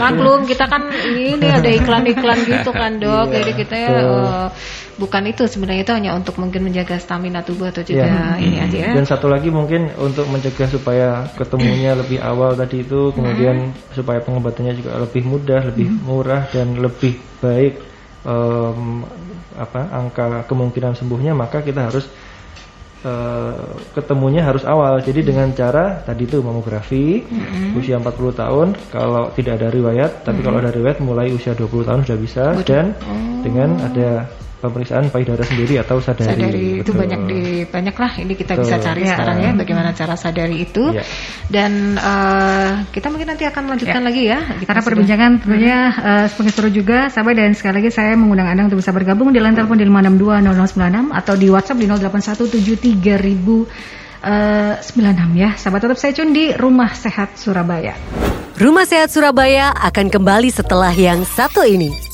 [0.00, 0.82] Maklum kita kan
[1.12, 4.48] ini ada iklan-iklan gitu kan dok, iya, jadi kita ya uh,
[4.96, 8.40] bukan itu sebenarnya itu hanya untuk mungkin menjaga stamina tubuh atau juga ya.
[8.40, 8.92] ini aja ya.
[8.96, 13.92] Dan satu lagi mungkin untuk mencegah supaya ketemunya lebih awal tadi itu kemudian hmm.
[13.92, 16.00] supaya pengobatannya juga lebih mudah, lebih hmm.
[16.06, 17.82] murah dan lebih baik
[18.22, 19.02] um,
[19.56, 22.06] apa angka kemungkinan sembuhnya maka kita harus
[23.02, 25.02] uh, ketemunya harus awal.
[25.02, 25.28] Jadi hmm.
[25.28, 27.78] dengan cara tadi itu mamografi hmm.
[27.78, 30.46] usia 40 tahun kalau tidak ada riwayat, tapi hmm.
[30.46, 32.66] kalau ada riwayat mulai usia 20 tahun sudah bisa Betul.
[32.70, 33.42] dan oh.
[33.42, 34.10] dengan ada
[34.68, 36.30] pemeriksaan payudara sendiri atau sadari.
[36.30, 38.64] Sadari itu banyak di banyak lah ini kita Betul.
[38.66, 39.08] bisa cari ya.
[39.14, 40.84] sekarang ya bagaimana cara sadari itu.
[40.92, 41.04] Ya.
[41.46, 44.06] Dan uh, kita mungkin nanti akan melanjutkan ya.
[44.06, 44.38] lagi ya.
[44.64, 44.88] Karena sudah.
[44.90, 48.90] perbincangan tentunya uh, semakin seru juga sahabat dan sekali lagi saya mengundang Anda untuk bisa
[48.90, 55.86] bergabung di line telepon di 5620096 atau di WhatsApp di 08173000 Uh, 96 ya Sahabat
[55.86, 57.94] tetap saya cun di Rumah Sehat Surabaya
[58.56, 62.05] Rumah Sehat Surabaya akan kembali setelah yang satu ini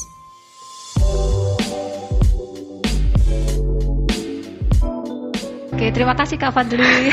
[5.82, 6.78] Oke, terima kasih Kak Fadli.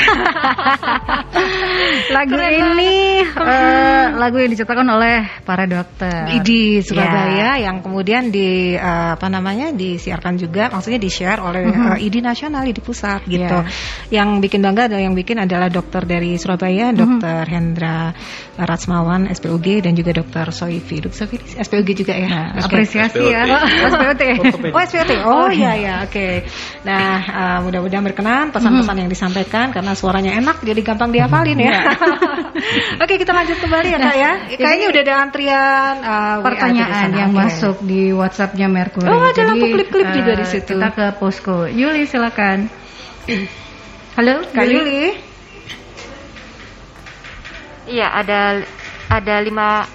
[2.16, 7.66] lagu Keren ini uh, lagu yang diciptakan oleh para dokter di Surabaya yeah.
[7.66, 11.98] yang kemudian di uh, apa namanya disiarkan juga, maksudnya di share oleh uh -huh.
[11.98, 13.42] uh, ID nasional di pusat gitu.
[13.42, 14.22] Yeah.
[14.22, 16.98] Yang bikin bangga adalah yang bikin adalah dokter dari Surabaya, mhm.
[17.02, 17.50] Dokter uh -huh.
[17.50, 18.14] Hendra
[18.54, 21.10] Ratsmawan SPUG dan juga Dokter Soifi.
[21.10, 22.30] Soifi SPUG juga ya.
[22.30, 23.34] Nah, apresiasi SPUT.
[23.34, 23.42] ya.
[23.90, 24.22] SPUT.
[24.78, 25.12] Oh, SPUT.
[25.26, 26.14] Oh iya ya, oke.
[26.14, 26.34] Okay.
[26.86, 29.02] Nah, uh, mudah-mudahan berkenan pesan-pesan hmm.
[29.02, 31.72] yang disampaikan karena suaranya enak jadi gampang dihafalin ya.
[31.72, 31.82] Iya.
[33.04, 34.32] Oke kita lanjut kembali ya kak ya.
[34.60, 37.40] Kayaknya udah ada antrian uh, pertanyaan yang okay.
[37.48, 39.08] masuk di WhatsAppnya Mercury.
[39.08, 40.76] Oh ada lampu klip-klip uh, juga di situ.
[40.76, 41.72] Kita ke posko.
[41.72, 42.68] Yuli silakan.
[44.20, 44.76] Halo Kak Yuli.
[44.76, 45.04] Yuli.
[47.90, 48.42] Iya ada
[49.10, 49.88] ada lima.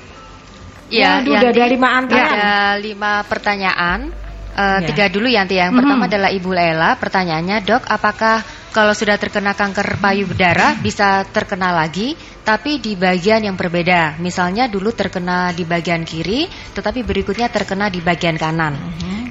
[0.92, 2.28] Ya, ya udah ada lima antrian.
[2.32, 4.23] Ada lima pertanyaan.
[4.54, 4.86] Uh, ya.
[4.88, 5.58] Tiga dulu Yanti.
[5.58, 5.78] Yang mm -hmm.
[5.82, 6.90] pertama adalah Ibu Lela.
[6.96, 12.14] Pertanyaannya, dok, apakah kalau sudah terkena kanker payudara bisa terkena lagi?
[12.44, 14.20] tapi di bagian yang berbeda.
[14.20, 16.44] Misalnya dulu terkena di bagian kiri,
[16.76, 18.76] tetapi berikutnya terkena di bagian kanan.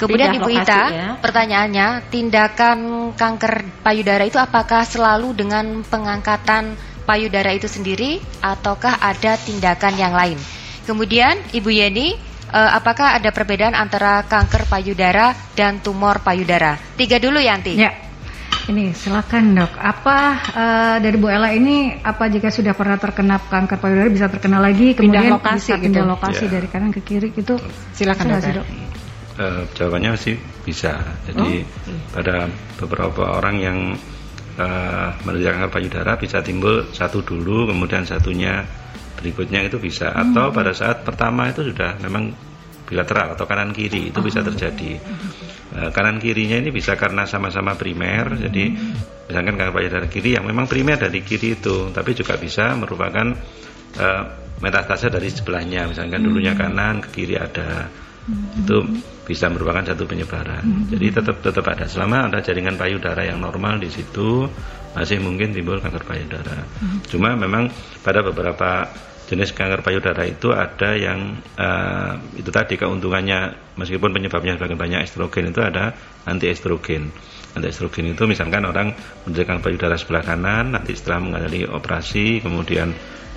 [0.02, 1.10] Kemudian Pindah Ibu Ita, ya.
[1.22, 2.78] pertanyaannya, tindakan
[3.14, 6.74] kanker payudara itu apakah selalu dengan pengangkatan
[7.06, 10.36] payudara itu sendiri ataukah ada tindakan yang lain?
[10.84, 12.18] Kemudian Ibu Yeni,
[12.54, 16.78] eh, apakah ada perbedaan antara kanker payudara dan tumor payudara?
[16.94, 17.74] Tiga dulu Yanti.
[17.76, 17.92] Ya.
[18.64, 19.76] Ini silakan dok.
[19.76, 20.18] Apa
[20.56, 24.96] eh, dari Bu Ella ini apa jika sudah pernah terkena kanker payudara bisa terkena lagi
[24.96, 26.14] kemudian lokasi bisa pindah gitu.
[26.16, 26.52] lokasi Ya.
[26.56, 27.60] dari kanan ke kiri gitu?
[27.92, 28.64] Silakan, dokter.
[28.64, 28.68] dok.
[29.34, 30.96] Eh, jawabannya sih bisa.
[31.28, 31.66] Jadi
[32.16, 32.48] pada
[32.80, 33.78] beberapa orang yang
[34.56, 38.64] eh, menderita kanker payudara bisa timbul satu dulu, kemudian satunya
[39.24, 40.12] berikutnya itu bisa.
[40.12, 42.36] Atau pada saat pertama itu sudah memang
[42.84, 45.00] bilateral atau kanan kiri itu bisa terjadi.
[45.74, 48.76] Eh, kanan kirinya ini bisa karena sama-sama primer, jadi
[49.32, 53.32] misalkan kanker payudara kiri yang memang primer dari kiri itu, tapi juga bisa merupakan
[53.96, 54.24] eh,
[54.60, 57.88] metastase dari sebelahnya, misalkan dulunya kanan ke kiri ada.
[58.56, 58.88] Itu
[59.28, 60.88] bisa merupakan satu penyebaran.
[60.88, 61.88] Jadi tetap tetap ada.
[61.88, 64.48] Selama ada jaringan payudara yang normal di situ
[64.96, 66.64] masih mungkin timbul kanker payudara.
[67.12, 67.68] Cuma memang
[68.00, 68.88] pada beberapa
[69.24, 75.50] jenis kanker payudara itu ada yang eh, itu tadi keuntungannya meskipun penyebabnya sebagian banyak estrogen
[75.50, 75.96] itu ada
[76.28, 77.10] anti estrogen.
[77.54, 78.92] Anti estrogen itu misalkan orang
[79.24, 82.92] menderita payudara sebelah kanan nanti setelah mengalami operasi kemudian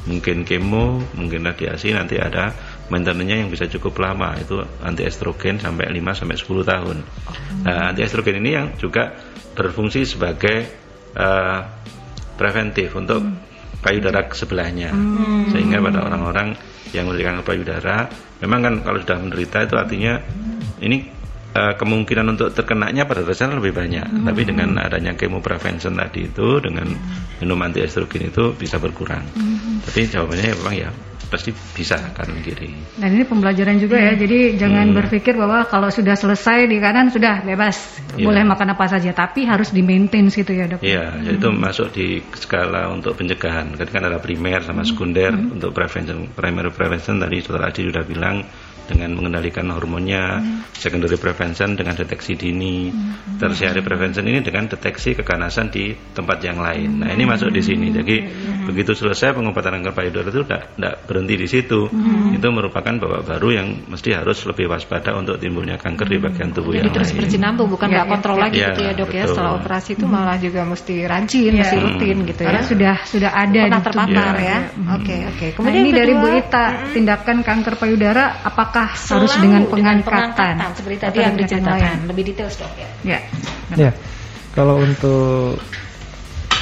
[0.06, 2.54] mungkin kemo, mungkin radiasi nanti ada
[2.86, 6.96] maintenance-nya yang bisa cukup lama itu anti estrogen sampai 5 sampai 10 tahun.
[7.66, 9.18] Nah, anti estrogen ini yang juga
[9.58, 10.56] berfungsi sebagai
[11.14, 11.60] eh,
[12.38, 13.24] preventif untuk
[13.86, 14.90] payudara sebelahnya.
[15.54, 16.58] Sehingga pada orang-orang
[16.90, 17.96] yang menderita kanker payudara,
[18.42, 20.18] memang kan kalau sudah menderita itu artinya
[20.82, 21.06] ini
[21.54, 24.06] eh, kemungkinan untuk terkenanya pada dasarnya lebih banyak.
[24.26, 26.90] Tapi dengan adanya chemo prevention tadi itu dengan
[27.38, 29.22] minum anti estrogen itu bisa berkurang.
[29.86, 30.90] Tapi jawabannya ya memang ya
[31.26, 32.70] pasti bisa kanan kiri.
[32.96, 34.14] Dan ini pembelajaran juga ya.
[34.14, 38.24] Jadi jangan berpikir bahwa kalau sudah selesai di kanan sudah bebas Iya.
[38.32, 40.80] boleh makan apa saja, tapi harus di maintain gitu ya dok.
[40.80, 43.76] Iya, jadi itu masuk di skala untuk pencegahan.
[43.76, 46.32] Kan kan ada primer sama sekunder untuk prevention.
[46.32, 48.40] Primary prevention tadi saudara Adi sudah bilang
[48.86, 50.38] dengan mengendalikan hormonnya,
[50.72, 52.88] secondary prevention dengan deteksi dini,
[53.36, 57.02] tertiary prevention ini dengan deteksi keganasan di tempat yang lain.
[57.02, 57.90] Nah ini masuk di sini.
[57.90, 58.16] Jadi
[58.64, 61.90] begitu selesai pengobatan kanker payudara itu tidak berhenti di situ.
[62.32, 66.72] Itu merupakan babak baru yang mesti harus lebih waspada untuk timbulnya kanker di bagian tubuh
[66.72, 67.66] Jadi yang terus lain.
[67.66, 68.42] bukan Ya, nggak ya, kontrol ya.
[68.46, 69.32] lagi Ya, gitu ya dok ya betul.
[69.34, 71.58] setelah operasi itu malah juga mesti rajin, Ya.
[71.64, 72.46] mesti rutin gitu ya.
[72.46, 73.84] Karena sudah sudah ada Pernah di tubuh.
[73.86, 74.46] terpapar Iya.
[74.46, 74.58] ya.
[74.76, 74.94] Mhm.
[74.96, 75.46] Oke oke.
[75.56, 80.04] Nah, ini yang dari Bu kedua, Ita, tindakan kanker payudara apakah harus selalu dengan pengangkatan?
[80.60, 82.88] pengangkatan, seperti tadi yang dengan diceritakan lebih detail dok ya.
[83.06, 83.18] Ya.
[83.74, 83.90] Ya,
[84.52, 85.58] kalau untuk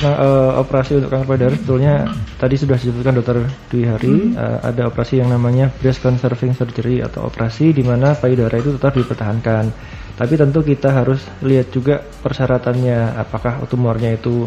[0.03, 1.95] nah, eh, operasi untuk kanker payudara sebetulnya
[2.41, 3.37] tadi sudah disebutkan dokter
[3.71, 8.59] Dwi Hari eh, ada operasi yang namanya breast conserving surgery atau operasi di mana payudara
[8.59, 9.71] itu tetap dipertahankan.
[10.15, 14.47] Tapi tentu kita harus lihat juga persyaratannya, apakah tumornya itu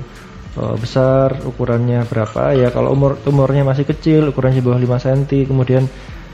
[0.59, 2.55] eh, besar, ukurannya berapa.
[2.55, 5.83] Ya kalau umur tumornya masih kecil, ukurannya di bawah 5 cm, kemudian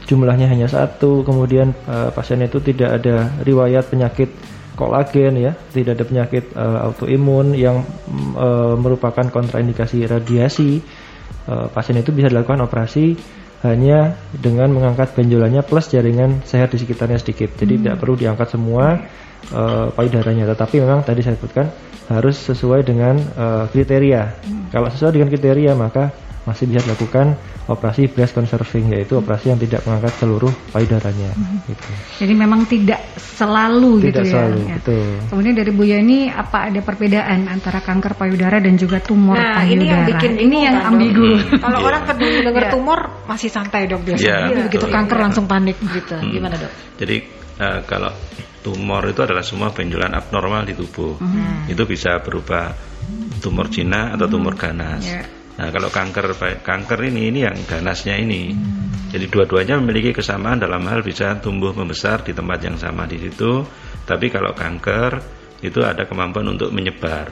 [0.07, 4.29] jumlahnya hanya satu, kemudian eh, pasien itu tidak ada riwayat penyakit
[4.73, 7.81] kolagen ya, tidak ada penyakit eh, autoimun yang
[8.37, 10.81] eh, merupakan kontraindikasi radiasi.
[11.43, 13.15] Eh, pasien itu bisa dilakukan operasi
[13.63, 17.55] hanya dengan mengangkat benjolannya plus jaringan sehat di sekitarnya sedikit.
[17.55, 18.99] Jadi tidak perlu diangkat semua
[19.51, 21.71] eh, payudaranya, tetapi memang tadi saya sebutkan
[22.11, 24.21] harus sesuai dengan eh, kriteria.
[24.75, 26.11] Kalau sesuai dengan kriteria maka
[26.43, 31.31] masih bisa dilakukan operasi breast conserving yaitu operasi yang tidak mengangkat seluruh payudaranya.
[31.63, 31.89] Gitu.
[32.19, 34.31] Jadi memang tidak selalu Tidak gitu ya.
[34.35, 34.75] selalu, ya.
[34.83, 35.07] betul.
[35.31, 39.73] Kemudian dari Bu Yani apa ada perbedaan antara kanker payudara dan juga tumor Nah payudara?
[39.73, 41.29] ini yang bikin ini yang kan, ambigu.
[41.63, 41.87] Kalau Iya.
[41.87, 42.71] orang kedua dengar Iya.
[42.75, 44.27] tumor masih santai dok biasanya.
[44.27, 44.95] Iya, Tapi begitu betul.
[44.99, 46.15] kanker langsung panik gitu.
[46.19, 46.31] Hmm.
[46.31, 46.71] Gimana dok?
[46.99, 47.15] Jadi
[47.53, 48.11] eh, kalau
[48.59, 51.15] tumor itu adalah semua benjolan abnormal di tubuh.
[51.67, 52.75] Itu bisa berupa
[53.39, 55.03] tumor jinak atau tumor ganas.
[55.03, 55.23] Ya.
[55.53, 56.33] Nah, kalau kanker
[56.65, 58.53] kanker ini ini yang ganasnya ini.
[59.13, 63.61] Jadi dua-duanya memiliki kesamaan dalam hal bisa tumbuh membesar di tempat yang sama di situ.
[64.03, 65.11] Tapi kalau kanker
[65.63, 67.31] itu ada kemampuan untuk menyebar.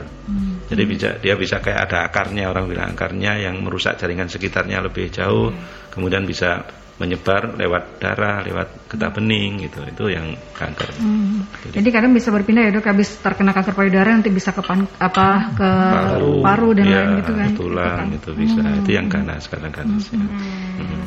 [0.71, 5.11] Jadi bisa dia bisa kayak ada akarnya orang bilang akarnya yang merusak jaringan sekitarnya lebih
[5.11, 5.51] jauh,
[5.91, 6.63] kemudian bisa
[6.95, 10.91] menyebar lewat darah, lewat getah bening gitu itu yang kanker.
[10.99, 11.47] Hmm.
[11.71, 15.55] Jadi kadang bisa berpindah ya dok, habis terkena kanker payudara nanti bisa ke pan, apa
[15.55, 17.49] ke paru, paru dan ya, lain gitu kan.
[17.55, 18.61] Tulang Gitu itu bisa.
[18.83, 20.11] Itu yang ganas kadang ganas.
[20.11, 20.19] ya.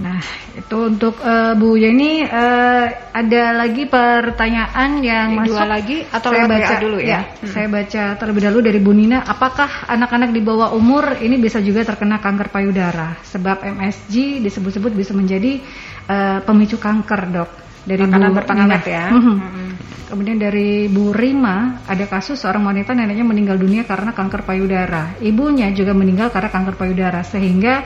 [0.01, 0.21] Nah,
[0.57, 6.45] itu untuk eh, Bu Yeni eh, ada lagi pertanyaan yang Dua masuk lagi atau saya
[6.49, 7.21] baca dulu ya?
[7.45, 11.85] Saya baca terlebih dahulu dari Bu Nina, apakah anak-anak di bawah umur ini bisa juga
[11.85, 13.21] terkena kanker payudara?
[13.29, 15.61] Sebab MSG disebut-sebut bisa menjadi
[16.09, 17.64] eh, pemicu kanker, Dok.
[17.85, 18.95] Dari Makanan Bu berpengawet Nina.
[18.97, 19.07] ya.
[19.13, 19.21] Mhm.
[19.21, 19.69] Mhm.
[20.05, 25.17] Kemudian dari Bu Rima, ada kasus seorang wanita neneknya meninggal dunia karena kanker payudara.
[25.19, 27.83] Ibunya juga meninggal karena kanker payudara, sehingga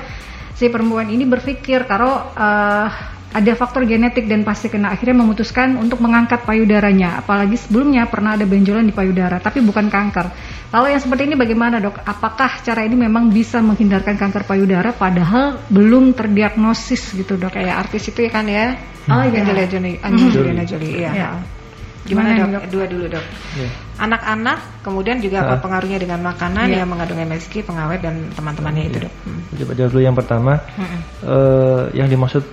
[0.52, 2.88] si perempuan ini berpikir kalau eh,
[3.28, 7.20] ada faktor genetik dan pasti kena akhirnya memutuskan untuk mengangkat payudaranya.
[7.20, 10.26] Apalagi sebelumnya pernah ada benjolan di payudara, tapi bukan kanker.
[10.68, 11.96] Lalu yang seperti ini bagaimana dok?
[12.04, 17.56] Apakah cara ini memang bisa menghindarkan kanker payudara padahal belum terdiagnosis gitu dok?
[17.56, 18.76] Kayak artis itu ya kan ya.
[19.08, 19.40] Oh, iya.
[19.40, 21.10] Angelina Jolie, Angelina Jolie, iya.
[21.16, 21.28] Iya.
[22.04, 22.52] Gimana Gimana, dok?
[22.52, 22.64] Dok?
[22.68, 23.24] Dua dulu dok.
[23.56, 23.68] Ya.
[23.98, 25.56] Anak-anak, kemudian juga Ah.
[25.56, 26.84] pengaruhnya dengan makanan Iya.
[26.84, 29.12] yang mengandung MSG, pengawet dan teman-temannya itu dok.
[29.24, 29.40] Hmm.
[29.56, 30.52] Coba jawab dulu yang pertama.
[30.76, 31.00] Mm-mm.
[31.24, 32.44] eh, yang dimaksud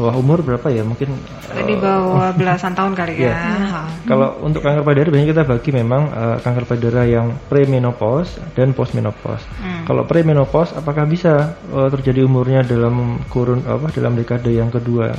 [0.00, 0.80] bawah umur berapa ya?
[0.80, 1.12] Mungkin
[1.52, 3.36] eh, Di bawah belasan tahun kali ya.
[3.36, 3.80] Iya.
[4.08, 9.44] Kalau untuk kanker payudara biasanya kita bagi memang eh, kanker payudara yang premenopause dan postmenopause.
[9.60, 9.84] Hmm.
[9.84, 15.12] Kalau premenopause apakah bisa eh, terjadi umurnya dalam kurun apa dalam dekade yang kedua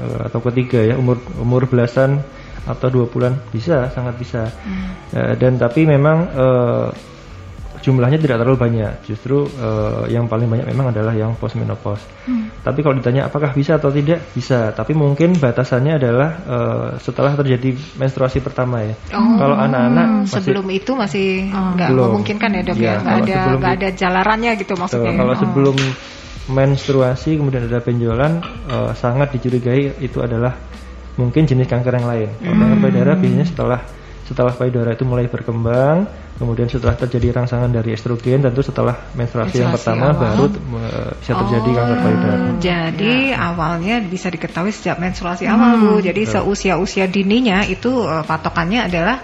[0.00, 2.24] eh, atau ketiga ya umur umur belasan
[2.62, 4.42] atau dua bulan bisa sangat bisa.
[5.12, 6.88] Eh, dan tapi memang eh,
[7.82, 8.92] jumlahnya tidak terlalu banyak.
[9.04, 12.00] Justru eh, yang paling banyak memang adalah yang postmenopause.
[12.62, 14.70] Tapi kalau ditanya apakah bisa atau tidak, bisa.
[14.70, 18.94] Tapi mungkin batasannya adalah eh, setelah terjadi menstruasi pertama ya.
[19.12, 22.06] Oh, kalau anak-anak masih sebelum itu masih nggak Belum.
[22.14, 25.12] memungkinkan ya dok Iya, ya, nggak kalau ada nggak ada jalarannya gitu maksudnya.
[25.18, 25.40] kalau Oh.
[25.42, 25.76] sebelum
[26.48, 28.32] menstruasi kemudian ada benjolan
[28.66, 30.54] eh, sangat dicurigai itu adalah
[31.14, 32.28] mungkin jenis kanker yang lain.
[32.36, 32.82] Kalau kanker Hmm.
[32.82, 33.80] payudara biasanya setelah
[34.22, 36.06] setelah payudara itu mulai berkembang,
[36.38, 40.22] kemudian setelah terjadi rangsangan dari estrogen, tentu setelah menstruasi, yang Menstruasi pertama awal.
[40.22, 40.44] baru
[40.82, 42.34] eh, bisa terjadi kanker payudara.
[42.38, 45.92] Oh, Jadi awalnya bisa diketahui sejak menstruasi awal bu.
[46.02, 49.22] Jadi seusia-usia dininya itu eh, patokannya adalah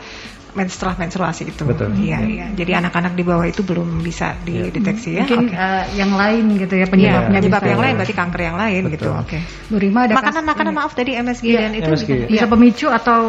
[0.58, 1.62] menstruasi menstruasi itu.
[1.62, 1.94] Betul.
[1.94, 2.46] Iya iya.
[2.50, 5.22] Jadi anak-anak di bawah itu belum bisa dideteksi ya.
[5.22, 5.54] Mungkin Oke.
[5.54, 7.70] eh, yang lain gitu ya Iya, penyebabnya penyebab bisa.
[7.70, 8.94] yang lain berarti kanker yang lain Betul.
[8.98, 9.08] gitu.
[9.14, 9.38] Oke.
[9.66, 12.10] Bu Rima ada Makanan kasus- makanan maaf tadi MSG Iya, dan itu MSG.
[12.10, 12.50] juga- bisa iya.
[12.50, 13.20] pemicu atau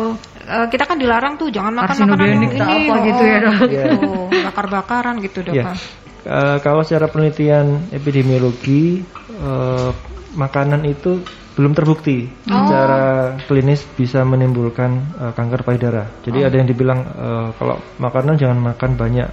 [0.49, 3.53] Eh, kita kan dilarang tuh jangan makan makanan yang ini apa gitu ya, Dok?
[3.69, 3.83] Iya.
[3.85, 4.09] Gitu,
[4.41, 5.53] bakar-bakaran gitu dok.
[5.53, 5.77] Ya.
[6.19, 9.78] Eh, kalau secara penelitian epidemiologi eh,
[10.39, 11.19] makanan itu
[11.59, 16.07] belum terbukti secara klinis bisa menimbulkan eh, kanker payudara.
[16.23, 19.27] Jadi ada yang dibilang eh, kalau makanan jangan makan banyak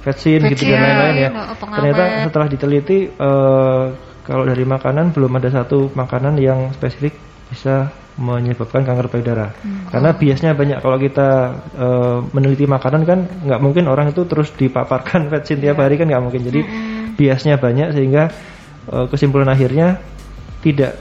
[0.00, 1.30] vetsin gitu dan lain-lain ya.
[1.36, 1.76] oh, pengawet.
[1.76, 3.84] Ternyata setelah diteliti eh,
[4.24, 7.16] kalau dari makanan belum ada satu makanan yang spesifik
[7.52, 9.54] bisa menyebabkan kanker payudara.
[9.88, 11.28] Karena biasnya banyak kalau kita
[11.76, 16.24] eh, meneliti makanan kan nggak mungkin orang itu terus dipaparkan vetsin tiap hari kan nggak
[16.24, 16.42] mungkin.
[16.48, 16.60] Jadi
[17.14, 18.32] biasnya banyak sehingga
[18.88, 20.00] eh, kesimpulan akhirnya
[20.62, 20.92] tidak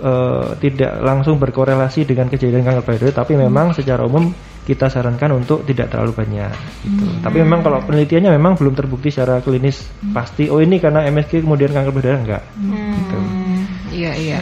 [0.00, 4.32] eh, tidak langsung berkorelasi dengan kejadian kanker payudara, tapi memang secara umum
[4.66, 6.50] kita sarankan untuk tidak terlalu banyak.
[6.82, 7.06] Gitu.
[7.22, 10.50] Tapi memang kalau penelitiannya memang belum terbukti secara klinis pasti.
[10.50, 12.42] Oh ini karena MSG kemudian kanker payudara enggak.
[12.58, 13.18] Gitu.
[13.22, 13.62] Hmm,
[13.94, 14.38] iya iya.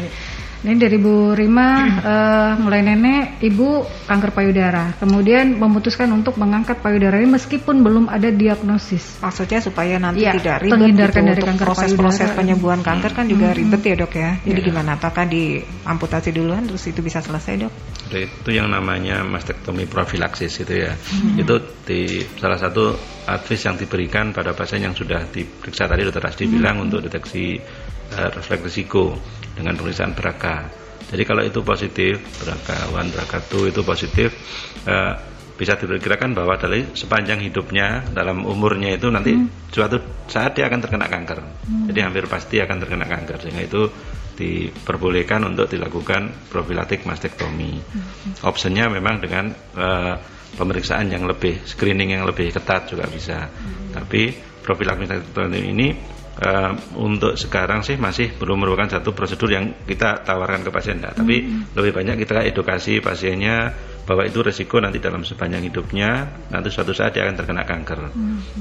[0.64, 1.68] Ini dari Bu Rima,
[2.10, 4.96] eh, mulai nenek, ibu kanker payudara.
[4.96, 9.20] Kemudian memutuskan untuk mengangkat payudara ini meskipun belum ada diagnosis.
[9.20, 12.38] Maksudnya supaya nanti Iya, tidak ribet terhindarkan gitu dari untuk kanker proses-proses payudara.
[12.40, 14.30] penyembuhan kanker kan juga ribet ya dok ya.
[14.40, 14.96] Jadi gimana?
[14.96, 17.72] Apakah diamputasi duluan terus itu bisa selesai dok?
[18.08, 20.96] Itu yang namanya mastektomi profilaksis itu ya.
[21.36, 22.96] Itu di salah satu
[23.28, 27.60] advice yang diberikan pada pasien yang sudah diperiksa tadi dokter Asdi bilang untuk deteksi
[28.14, 29.14] refleks risiko
[29.54, 30.66] dengan pemeriksaan beraka.
[31.04, 34.28] Jadi kalau itu positif, beraka 1, beraka 2 itu positif
[34.88, 35.14] eh,
[35.54, 39.38] bisa diperkirakan bahwa dari sepanjang hidupnya dalam umurnya itu nanti
[39.70, 41.38] suatu saat dia akan terkena kanker.
[41.90, 43.82] Jadi hampir pasti akan terkena kanker sehingga itu
[44.34, 47.78] diperbolehkan untuk dilakukan profilaktik mastektomi.
[48.42, 50.14] Optionnya memang dengan eh,
[50.58, 53.46] pemeriksaan yang lebih screening yang lebih ketat juga bisa.
[53.94, 55.88] Tapi profilaktik mastektomi ini
[56.40, 60.98] eh, untuk sekarang sih masih belum merupakan satu prosedur yang kita tawarkan ke pasien.
[61.02, 61.44] Nah, tapi
[61.74, 63.70] lebih banyak kita edukasi pasiennya
[64.04, 68.00] bahwa itu resiko nanti dalam sepanjang hidupnya nanti suatu saat dia akan terkena kanker.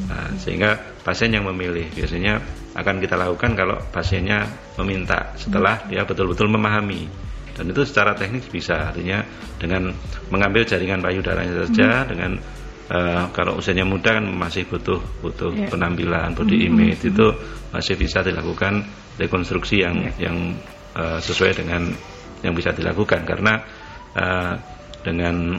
[0.07, 2.39] Nah, sehingga pasien yang memilih biasanya
[2.73, 4.47] akan kita lakukan kalau pasiennya
[4.79, 7.05] meminta setelah dia betul-betul memahami.
[7.53, 9.21] Dan itu secara teknis bisa artinya
[9.62, 9.93] dengan
[10.33, 12.41] mengambil jaringan payudaranya saja dengan
[12.89, 17.07] eh, kalau usianya muda kan masih butuh butuh penampilan body image.
[17.07, 17.35] Itu
[17.71, 18.83] masih bisa dilakukan
[19.19, 20.57] rekonstruksi yang yang
[20.97, 21.93] eh, sesuai dengan
[22.43, 23.23] yang bisa dilakukan.
[23.23, 23.63] Karena
[24.13, 24.53] uh,
[25.01, 25.57] dengan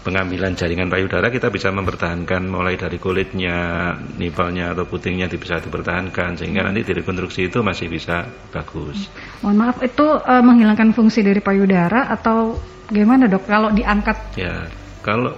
[0.00, 6.64] pengambilan jaringan payudara kita bisa mempertahankan mulai dari kulitnya, nipalnya atau putingnya bisa dipertahankan sehingga
[6.66, 9.12] nanti direkonstruksi itu masih bisa bagus.
[9.44, 12.58] Mohon maaf itu uh, menghilangkan fungsi dari payudara atau
[12.90, 13.46] gimana dok?
[13.46, 14.40] Kalau diangkat?
[14.40, 14.66] Ya
[15.00, 15.36] kalau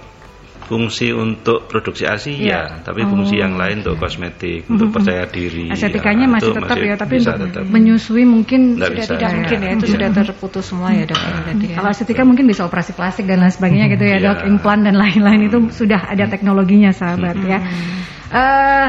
[0.65, 4.73] fungsi untuk produksi ASI ya, ya tapi fungsi yang lain untuk kosmetik, mm-hmm.
[4.75, 5.69] untuk percaya diri.
[5.69, 7.63] Estetikanya ya, masih tetap masih ya, tapi untuk tetap.
[7.67, 9.11] menyusui mungkin Nggak sudah bisa.
[9.13, 9.35] tidak ya.
[9.37, 9.91] mungkin ya, itu ya.
[9.91, 11.19] sudah terputus semua ya dok.
[11.19, 11.75] Ya, ya.
[11.77, 14.25] Kalau estetika mungkin bisa operasi plastik dan lain sebagainya gitu ya, ya.
[14.31, 17.59] dok, implan dan lain-lain itu sudah ada teknologinya sahabat ya.
[18.33, 18.87] Uh,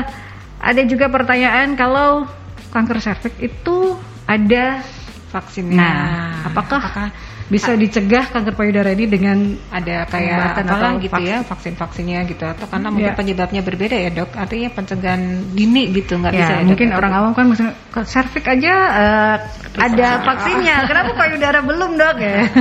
[0.64, 2.24] ada juga pertanyaan kalau
[2.72, 4.80] kanker serviks itu ada
[5.28, 5.76] vaksinnya.
[5.76, 7.08] Nah, apakah, apakah
[7.44, 9.36] bisa dicegah kanker payudara ini dengan
[9.68, 11.28] ada kayak apalah gitu vaksin.
[11.28, 11.38] ya.
[11.44, 13.16] vaksin-vaksinnya gitu atau karena mungkin ya.
[13.16, 14.32] penyebabnya berbeda ya dok.
[14.32, 15.22] Artinya pencegahan
[15.52, 17.74] dini gitu nggak ya, bisa ya, mungkin dok, orang awam kan misalnya
[18.08, 19.36] serviks aja uh,
[19.76, 22.16] ada vaksinnya kenapa payudara belum dok?
[22.20, 22.36] Ya.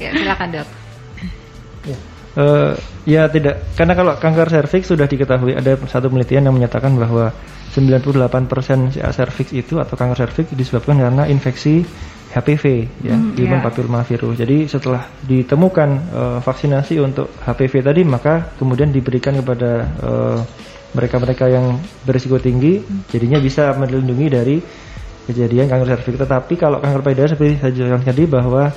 [0.00, 0.68] Ya silakan dok.
[1.84, 1.98] Ya.
[2.32, 2.72] Uh,
[3.04, 3.68] ya tidak.
[3.76, 7.36] Karena kalau kanker serviks sudah diketahui ada satu penelitian yang menyatakan bahwa
[7.76, 11.84] 98% serviks itu atau kanker serviks disebabkan karena infeksi
[12.30, 12.64] HPV
[13.02, 13.64] ya hmm, human yeah.
[13.66, 14.38] papilloma virus.
[14.38, 19.90] Jadi setelah ditemukan uh, vaksinasi untuk HPV tadi maka kemudian diberikan kepada
[20.94, 21.66] mereka-mereka uh, yang
[22.06, 24.56] berisiko tinggi jadinya bisa melindungi dari
[25.26, 26.22] kejadian kanker serviks.
[26.22, 28.70] Tetapi kalau kanker payudara seperti saya jelaskan tadi bahwa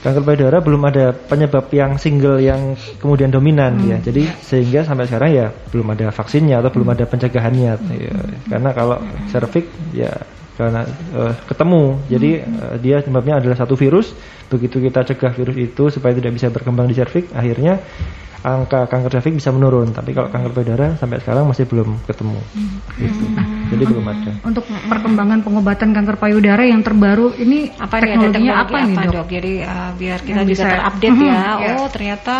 [0.00, 3.88] kanker payudara belum ada penyebab yang single yang kemudian dominan hmm.
[3.92, 3.98] ya.
[4.00, 7.96] Jadi sehingga sampai sekarang ya belum ada vaksinnya atau belum ada pencegahannya hmm.
[7.96, 8.16] ya.
[8.48, 8.96] Karena kalau
[9.28, 10.12] serviks ya
[10.60, 10.84] karena
[11.16, 11.82] uh, ketemu.
[12.12, 14.12] Jadi uh, dia sebabnya adalah satu virus.
[14.52, 17.80] Begitu kita cegah virus itu supaya tidak bisa berkembang di serviks, akhirnya
[18.40, 19.92] angka kanker serviks bisa menurun.
[19.92, 22.40] Tapi kalau kanker payudara sampai sekarang masih belum ketemu.
[22.40, 22.76] Hmm.
[22.96, 23.24] Gitu.
[23.32, 24.30] Nah, Jadi belum ada.
[24.44, 29.12] Untuk perkembangan pengobatan kanker payudara yang terbaru ini apa teknologinya apa, apa nih dok?
[29.14, 29.28] dok?
[29.30, 31.42] Jadi uh, biar kita bisa terupdate ya.
[31.56, 31.74] ya.
[31.78, 32.34] Oh ternyata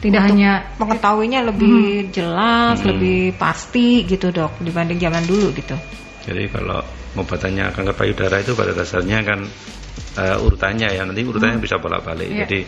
[0.00, 0.50] tidak hanya
[0.80, 2.10] mengetahuinya lebih hmm.
[2.14, 2.88] jelas, hmm.
[2.88, 5.76] lebih pasti gitu dok dibanding zaman dulu gitu.
[6.24, 9.40] Jadi kalau pengobatannya kanker payudara itu pada dasarnya kan
[10.20, 11.66] uh, urutannya ya nanti urutannya hmm.
[11.66, 12.28] bisa bolak-balik.
[12.30, 12.40] Yeah.
[12.46, 12.60] Jadi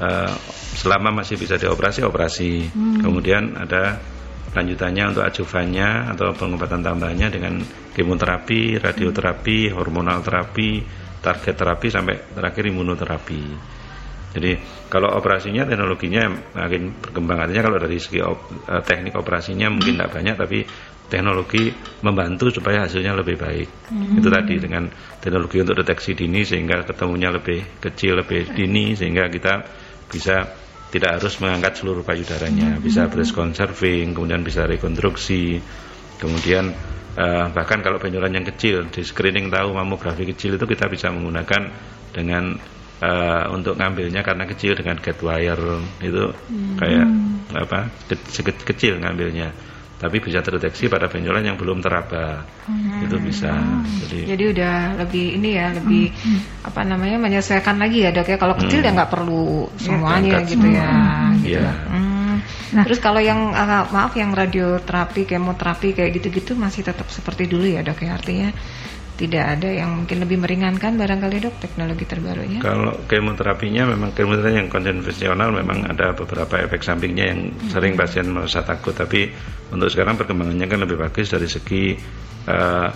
[0.00, 0.32] uh,
[0.78, 2.70] selama masih bisa dioperasi operasi.
[2.70, 3.02] Hmm.
[3.02, 3.98] Kemudian ada
[4.48, 7.60] lanjutannya untuk ajuvannya atau pengobatan tambahannya dengan
[7.92, 10.82] kemoterapi, radioterapi, hormonal terapi,
[11.20, 13.42] target terapi sampai terakhir imunoterapi.
[14.28, 14.52] Jadi
[14.92, 20.12] kalau operasinya teknologinya makin berkembang artinya kalau dari segi op, uh, teknik operasinya mungkin tidak
[20.12, 20.58] banyak tapi
[21.08, 21.72] teknologi
[22.04, 23.68] membantu supaya hasilnya lebih baik.
[23.88, 24.20] Hmm.
[24.20, 29.64] Itu tadi dengan teknologi untuk deteksi dini sehingga ketemunya lebih kecil, lebih dini sehingga kita
[30.08, 30.44] bisa
[30.88, 32.84] tidak harus mengangkat seluruh payudaranya, hmm.
[32.84, 35.60] bisa breast conserving, kemudian bisa rekonstruksi,
[36.16, 36.72] kemudian
[37.16, 41.72] uh, bahkan kalau benjolan yang kecil di screening tahu mamografi kecil itu kita bisa menggunakan
[42.12, 42.56] dengan
[43.04, 46.76] uh, untuk ngambilnya karena kecil dengan get wire itu hmm.
[46.80, 47.06] kayak
[47.52, 49.52] apa ke kecil ngambilnya
[49.98, 53.04] tapi bisa terdeteksi pada benjolan yang belum teraba hmm.
[53.10, 53.50] itu bisa
[54.06, 56.70] jadi jadi udah lebih ini ya lebih hmm.
[56.70, 58.86] apa namanya menyesuaikan lagi ya dok ya kalau kecil hmm.
[58.86, 60.90] ya nggak perlu iya, semuanya ya, gitu ya
[61.42, 61.58] gitu.
[61.58, 61.70] Ya.
[61.90, 62.34] Hmm.
[62.78, 67.66] nah terus kalau yang uh, maaf yang radioterapi kemoterapi kayak gitu-gitu masih tetap seperti dulu
[67.66, 68.54] ya dok ya artinya
[69.18, 72.62] tidak ada yang mungkin lebih meringankan barangkali dok teknologi terbarunya?
[72.62, 77.74] Kalau kemoterapinya memang kemoterapi yang konvensional memang ada beberapa efek sampingnya yang hmm.
[77.74, 79.26] sering pasien merasa takut tapi
[79.74, 81.98] untuk sekarang perkembangannya kan lebih bagus dari segi
[82.46, 82.88] uh,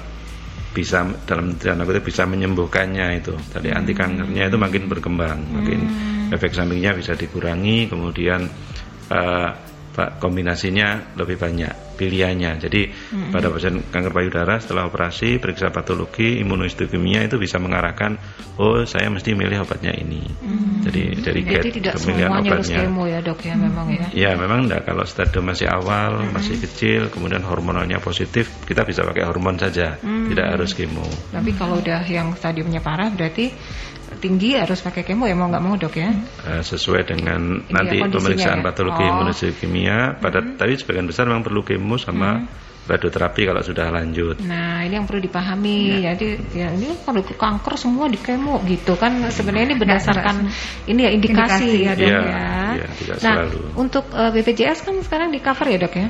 [0.72, 3.78] bisa dalam tanda kutip bisa menyembuhkannya itu tadi hmm.
[3.82, 6.34] anti kankernya itu makin berkembang makin hmm.
[6.38, 8.46] efek sampingnya bisa dikurangi kemudian
[9.10, 9.50] uh,
[9.92, 12.58] kombinasinya lebih banyak pilihannya.
[12.58, 13.30] Jadi mm-hmm.
[13.30, 18.16] pada pasien kanker payudara setelah operasi periksa patologi imunohistokimia itu bisa mengarahkan
[18.58, 20.24] oh saya mesti milih obatnya ini.
[20.24, 20.72] Mm-hmm.
[20.82, 22.78] Jadi dari Jadi tidak pemilihan obatnya.
[22.82, 24.06] kemo ya dok ya memang ya.
[24.12, 26.32] Ya memang enggak kalau stadium masih awal mm-hmm.
[26.34, 30.28] masih kecil kemudian hormonalnya positif kita bisa pakai hormon saja mm-hmm.
[30.32, 31.06] tidak harus kemo.
[31.30, 33.52] Tapi kalau udah yang stadiumnya parah berarti
[34.22, 36.14] tinggi harus pakai kemo ya mau nggak mau dok ya?
[36.46, 38.64] Uh, sesuai dengan Ini nanti ya, pemeriksaan ya?
[38.64, 39.10] patologi oh.
[39.10, 40.22] imunohistochemia.
[40.22, 40.54] Pada hmm.
[40.54, 42.86] tadi sebagian besar memang perlu kemo sama hmm.
[42.86, 44.38] radioterapi kalau sudah lanjut.
[44.46, 46.06] Nah ini yang perlu dipahami.
[46.06, 46.14] Ya.
[46.14, 50.36] Jadi ya ini kalau kanker semua di kemo gitu kan sebenarnya ini berdasarkan
[50.86, 52.20] ini ya indikasi, indikasi ya dok ya.
[52.22, 52.86] ya.
[52.86, 53.60] ya nah selalu.
[53.74, 56.08] untuk uh, eh, BPJS kan sekarang di cover ya dok ya?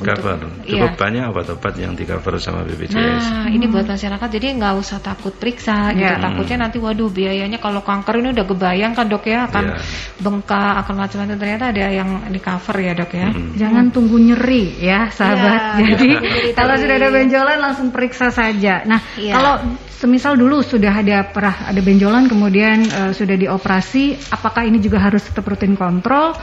[0.00, 0.98] Cover cukup iya.
[0.98, 5.34] banyak obat-obat yang di cover sama BPJS nah ini buat masyarakat jadi nggak usah takut
[5.36, 6.20] periksa gitu yeah.
[6.20, 9.80] takutnya nanti waduh biayanya kalau kanker ini udah kebayang kan dok ya akan yeah.
[10.18, 13.52] bengkak akan macam-macam ternyata ada yang di cover ya dok ya hmm.
[13.60, 15.88] jangan tunggu nyeri ya sahabat yeah.
[15.94, 16.10] jadi
[16.58, 19.34] kalau sudah ada benjolan langsung periksa saja nah yeah.
[19.36, 19.54] kalau
[20.02, 25.22] semisal dulu sudah ada pernah ada benjolan kemudian uh, sudah dioperasi apakah ini juga harus
[25.22, 26.34] tetap rutin kontrol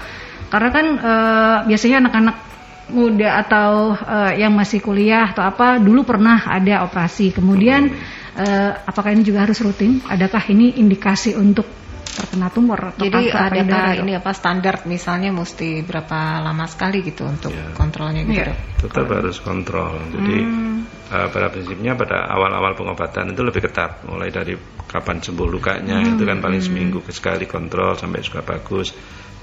[0.50, 2.49] karena kan uh, biasanya anak-anak
[2.90, 7.90] muda atau uh, yang masih kuliah atau apa dulu pernah ada operasi kemudian
[8.36, 11.66] uh, apakah ini juga harus rutin adakah ini indikasi untuk
[12.10, 17.54] terkena tumor atau jadi adakah ini apa standar misalnya mesti berapa lama sekali gitu untuk
[17.56, 17.72] ya.
[17.78, 18.56] kontrolnya gitu ya.
[18.82, 20.78] tetap harus kontrol jadi hmm.
[21.16, 24.58] uh, pada prinsipnya pada awal-awal pengobatan itu lebih ketat mulai dari
[24.90, 26.12] kapan sembuh lukanya hmm.
[26.20, 26.68] itu kan paling hmm.
[26.68, 28.92] seminggu sekali kontrol sampai sudah bagus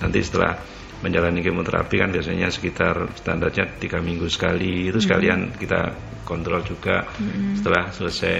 [0.02, 5.56] nanti setelah menjalani kemoterapi kan biasanya sekitar standarnya tiga minggu sekali itu sekalian hmm.
[5.60, 5.80] kita
[6.24, 7.60] kontrol juga hmm.
[7.60, 8.38] setelah selesai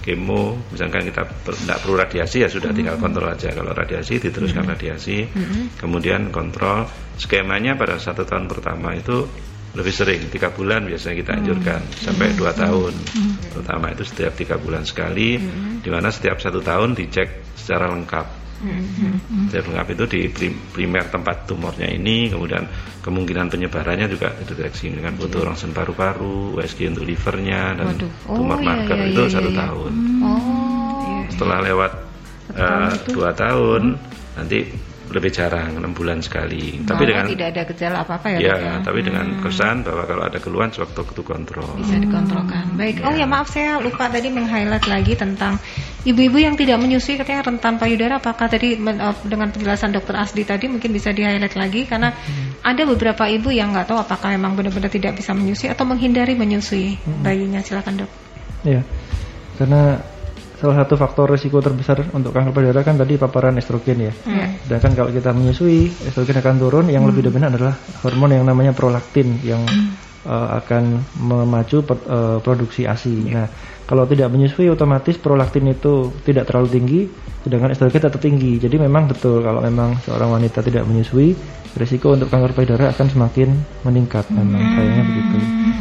[0.00, 3.04] kemo misalkan kita tidak perlu radiasi ya sudah tinggal hmm.
[3.04, 4.72] kontrol aja kalau radiasi diteruskan hmm.
[4.72, 5.76] radiasi hmm.
[5.76, 6.88] kemudian kontrol
[7.20, 9.28] skemanya pada satu tahun pertama itu
[9.70, 12.00] lebih sering tiga bulan biasanya kita anjurkan hmm.
[12.00, 13.32] sampai dua tahun hmm.
[13.54, 15.84] terutama itu setiap tiga bulan sekali hmm.
[15.84, 19.56] di mana setiap satu tahun dicek secara lengkap Mm-hmm.
[19.56, 20.20] lengkap itu di
[20.52, 22.68] primer tempat tumornya ini, kemudian
[23.00, 27.96] kemungkinan penyebarannya juga dideteksi dengan foto rongsen paru-paru, USG untuk livernya dan
[28.28, 29.58] oh, tumor iya, marker iya, itu iya, satu iya.
[29.64, 29.92] tahun.
[30.20, 31.20] Oh.
[31.32, 31.92] Setelah lewat
[32.52, 34.36] uh, dua tahun, hmm.
[34.36, 34.58] nanti
[35.10, 36.78] lebih jarang enam bulan sekali.
[36.78, 38.38] Malah tapi dengan tidak ada gejala apa-apa ya?
[38.38, 38.74] Ya, ya?
[38.84, 39.42] tapi dengan hmm.
[39.42, 41.66] kesan bahwa kalau ada keluhan sewaktu itu kontrol.
[41.82, 42.64] Bisa dikontrolkan.
[42.78, 43.02] Baik.
[43.02, 43.04] Ya.
[43.10, 45.58] Oh ya maaf saya lupa tadi meng-highlight lagi tentang
[46.04, 48.18] ibu-ibu yang tidak menyusui katanya rentan payudara.
[48.20, 52.64] Apakah tadi eh, dengan penjelasan dokter Asdi tadi mungkin bisa di-highlight lagi karena hmm.
[52.64, 56.96] ada beberapa ibu yang nggak tahu apakah memang benar-benar tidak bisa menyusui atau menghindari menyusui
[56.96, 57.22] hmm.
[57.24, 57.60] bayinya.
[57.60, 58.10] Silakan dok.
[58.60, 58.84] Ya,
[59.56, 60.00] karena
[60.60, 64.12] salah satu faktor risiko terbesar untuk kanker payudara kan tadi paparan estrogen ya.
[64.12, 64.60] Hmm.
[64.68, 66.86] Sedangkan kalau kita menyusui, estrogen akan turun.
[66.92, 67.10] Yang hmm.
[67.12, 67.74] lebih dominan adalah
[68.04, 70.09] hormon yang namanya prolaktin yang hmm.
[70.26, 73.32] Uh, akan memacu uh, produksi ASI.
[73.32, 73.48] Nah,
[73.90, 77.00] kalau tidak menyusui otomatis prolaktin itu tidak terlalu tinggi,
[77.42, 78.60] sedangkan estrogen tetap tinggi.
[78.62, 81.34] Jadi memang betul kalau memang seorang wanita tidak menyusui,
[81.74, 83.50] risiko untuk kanker payudara akan semakin
[83.82, 84.30] meningkat.
[84.30, 84.74] Memang hmm.
[84.78, 85.36] sayangnya begitu.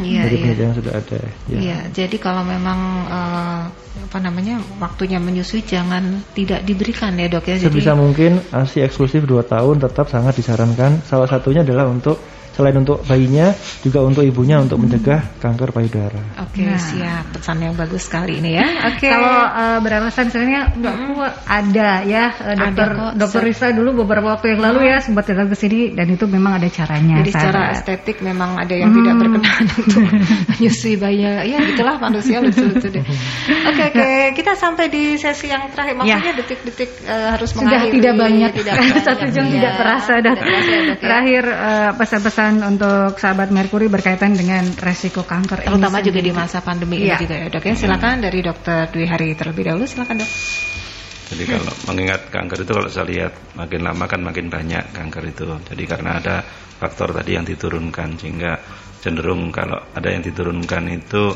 [0.10, 0.42] Iya, Dari iya.
[0.42, 1.20] penelitian sudah ada.
[1.22, 1.60] Ya.
[1.60, 3.64] Iya, jadi kalau memang uh,
[4.10, 7.62] apa namanya waktunya menyusui jangan tidak diberikan ya dok ya.
[7.62, 8.02] Sebisa jadi...
[8.02, 11.06] mungkin ASI eksklusif 2 tahun tetap sangat disarankan.
[11.06, 12.18] Salah satunya adalah untuk
[12.54, 16.20] selain untuk bayinya juga untuk ibunya untuk mencegah kanker payudara.
[16.44, 16.80] Oke, okay, nah.
[16.80, 17.24] siap.
[17.40, 18.68] Pesan yang bagus sekali ini ya.
[18.92, 19.08] Oke.
[19.08, 19.12] Okay.
[19.12, 21.18] Kalau uh, beralasan sebenarnya enggak hmm.
[21.48, 25.48] ada ya uh, dokter ada dokter Risa dulu beberapa waktu yang lalu ya sempat datang
[25.48, 27.22] ke sini dan itu memang ada caranya.
[27.24, 28.98] Jadi secara estetik memang ada yang hmm.
[29.00, 30.04] tidak berkenan untuk
[30.56, 31.18] menyusui bayi.
[31.20, 33.04] Ya, itulah manusia lucu-lucu deh.
[33.04, 34.00] Oke, okay, oke.
[34.00, 34.20] Okay.
[34.38, 36.38] Kita sampai di sesi yang terakhir maksudnya ya.
[36.40, 37.96] detik-detik uh, harus Sudah mengakhiri.
[38.00, 38.52] tidak banyak.
[38.56, 38.76] Tidak
[39.08, 39.52] Satu jam ya.
[39.56, 40.60] tidak terasa dan ya.
[41.00, 41.92] terakhir uh,
[42.58, 47.02] untuk sahabat Merkuri berkaitan dengan resiko kanker terutama juga di masa pandemi ya.
[47.02, 47.18] ini iya.
[47.22, 48.26] juga ya dok ya silakan hmm.
[48.26, 50.32] dari dokter Dwi Hari terlebih dahulu silakan dok
[51.30, 55.46] jadi kalau mengingat kanker itu kalau saya lihat makin lama kan makin banyak kanker itu
[55.70, 56.36] jadi karena ada
[56.82, 58.58] faktor tadi yang diturunkan sehingga
[58.98, 61.30] cenderung kalau ada yang diturunkan itu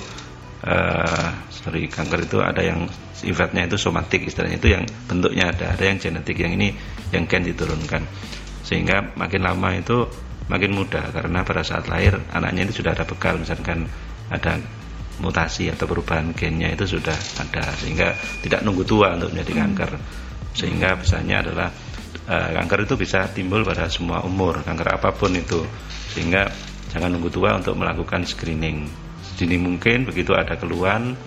[0.65, 5.83] uh, sorry kanker itu ada yang sifatnya itu somatik istilahnya itu yang bentuknya ada ada
[5.85, 6.73] yang genetik yang ini
[7.13, 8.03] yang gen diturunkan
[8.63, 10.07] sehingga makin lama itu
[10.51, 13.87] makin mudah karena pada saat lahir anaknya itu sudah ada bekal misalkan
[14.27, 14.59] ada
[15.21, 19.91] mutasi atau perubahan gennya itu sudah ada sehingga tidak nunggu tua untuk menjadi kanker.
[20.53, 21.69] Sehingga misalnya adalah
[22.29, 25.61] uh, kanker itu bisa timbul pada semua umur kanker apa pun itu.
[26.13, 26.49] Sehingga
[26.89, 28.89] jangan nunggu tua untuk melakukan screening.
[29.37, 31.17] Dini mungkin begitu ada keluhan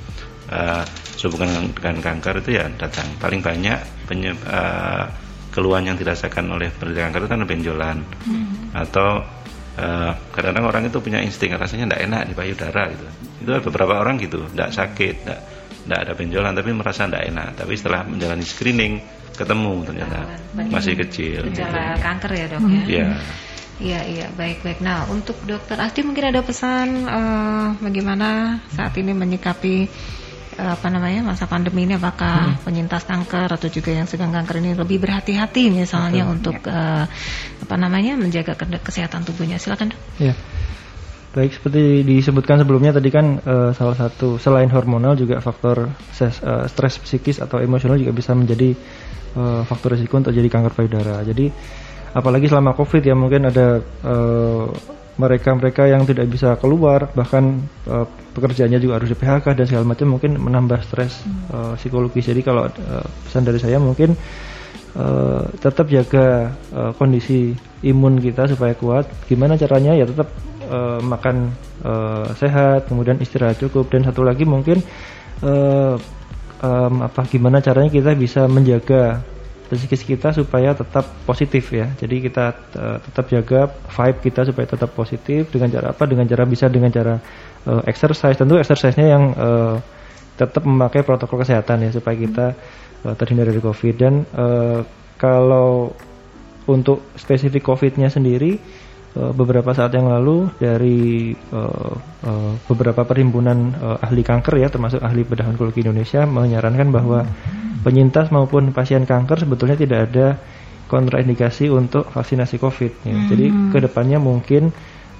[0.50, 0.82] uh,
[1.18, 3.06] sehubungan dengan kanker itu ya datang.
[3.18, 5.06] Paling banyak penyebab uh,
[5.56, 7.98] keluhan yang dirasakan oleh penderita kanker itu kan benjolan.
[8.28, 8.44] Hmm.
[8.76, 9.24] atau
[9.80, 13.04] eh, kadang-kadang orang itu punya insting rasanya tidak enak di payudara gitu.
[13.40, 15.16] Itu ada beberapa orang gitu tidak sakit
[15.86, 17.48] tidak ada benjolan tapi merasa tidak enak.
[17.56, 19.00] Tapi setelah menjalani screening
[19.32, 20.18] ketemu ternyata.
[20.52, 21.40] Banyak masih kecil.
[21.52, 22.04] gejala gitu.
[22.04, 22.82] kanker ya dok ya?
[22.84, 23.06] Iya.
[23.76, 24.80] Iya iya baik baik.
[24.80, 29.84] Nah untuk dokter Asti mungkin ada pesan uh, bagaimana saat ini menyikapi
[30.56, 32.64] apa namanya masa pandemi ini apakah hmm.
[32.64, 36.34] penyintas kanker atau juga yang sedang kanker ini lebih berhati-hati misalnya Betul.
[36.36, 36.72] untuk ya.
[36.72, 37.04] uh,
[37.68, 40.00] apa namanya menjaga kesehatan tubuhnya silakan dok.
[40.16, 40.34] Ya.
[41.36, 46.64] Baik seperti disebutkan sebelumnya tadi kan uh, salah satu selain hormonal juga faktor ses, uh,
[46.64, 48.72] stres psikis atau emosional juga bisa menjadi
[49.36, 51.20] uh, faktor risiko untuk jadi kanker payudara.
[51.20, 51.52] Jadi
[52.16, 54.72] apalagi selama covid ya mungkin ada uh,
[55.16, 58.04] mereka-mereka yang tidak bisa keluar bahkan uh,
[58.36, 62.68] pekerjaannya juga harus di PHK dan segala macam mungkin menambah stres uh, psikologis jadi kalau
[62.68, 64.12] uh, pesan dari saya mungkin
[64.96, 67.52] uh, tetap jaga uh, kondisi
[67.84, 69.06] imun kita supaya kuat.
[69.28, 69.92] Gimana caranya?
[69.92, 70.32] Ya tetap
[70.66, 71.52] uh, makan
[71.84, 73.92] uh, sehat kemudian istirahat cukup.
[73.92, 74.80] Dan satu lagi mungkin
[75.44, 75.94] uh,
[76.64, 79.20] um, apa gimana caranya kita bisa menjaga
[79.74, 81.90] psikis kita supaya tetap positif ya.
[81.98, 86.06] Jadi kita uh, tetap jaga vibe kita supaya tetap positif dengan cara apa?
[86.06, 87.18] Dengan cara bisa dengan cara
[87.66, 88.38] uh, exercise.
[88.38, 89.76] Tentu exercise-nya yang uh,
[90.38, 92.46] tetap memakai protokol kesehatan ya supaya kita
[93.02, 93.94] uh, terhindar dari COVID.
[93.98, 94.86] Dan uh,
[95.18, 95.90] kalau
[96.70, 98.58] untuk spesifik COVID-nya sendiri
[99.16, 101.94] beberapa saat yang lalu dari uh,
[102.26, 107.24] uh, beberapa perhimpunan uh, ahli kanker ya termasuk ahli bedah onkologi Indonesia menyarankan bahwa
[107.80, 110.26] penyintas maupun pasien kanker sebetulnya tidak ada
[110.86, 112.92] kontraindikasi untuk vaksinasi COVID.
[113.02, 113.14] Ya.
[113.14, 113.26] Hmm.
[113.30, 114.70] Jadi ke depannya mungkin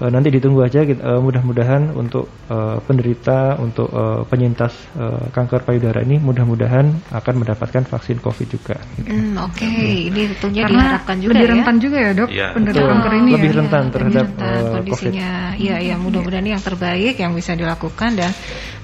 [0.01, 6.01] uh, nanti ditunggu aja uh, mudah-mudahan untuk uh, penderita untuk uh, penyintas uh, kanker payudara
[6.05, 8.77] ini mudah-mudahan akan mendapatkan vaksin COVID juga.
[8.97, 9.09] Gitu.
[9.09, 9.71] Hmm, Oke, okay.
[9.71, 10.09] hmm.
[10.13, 11.53] ini tentunya Karena diharapkan juga lebih ya.
[11.53, 12.47] rentan juga ya dok ya.
[12.53, 13.57] penderita kanker ini lebih ya.
[13.57, 15.31] rentan terhadap lebih rentan uh, kondisinya.
[15.57, 18.31] Iya, ya mudah-mudahan ini yang terbaik yang bisa dilakukan dan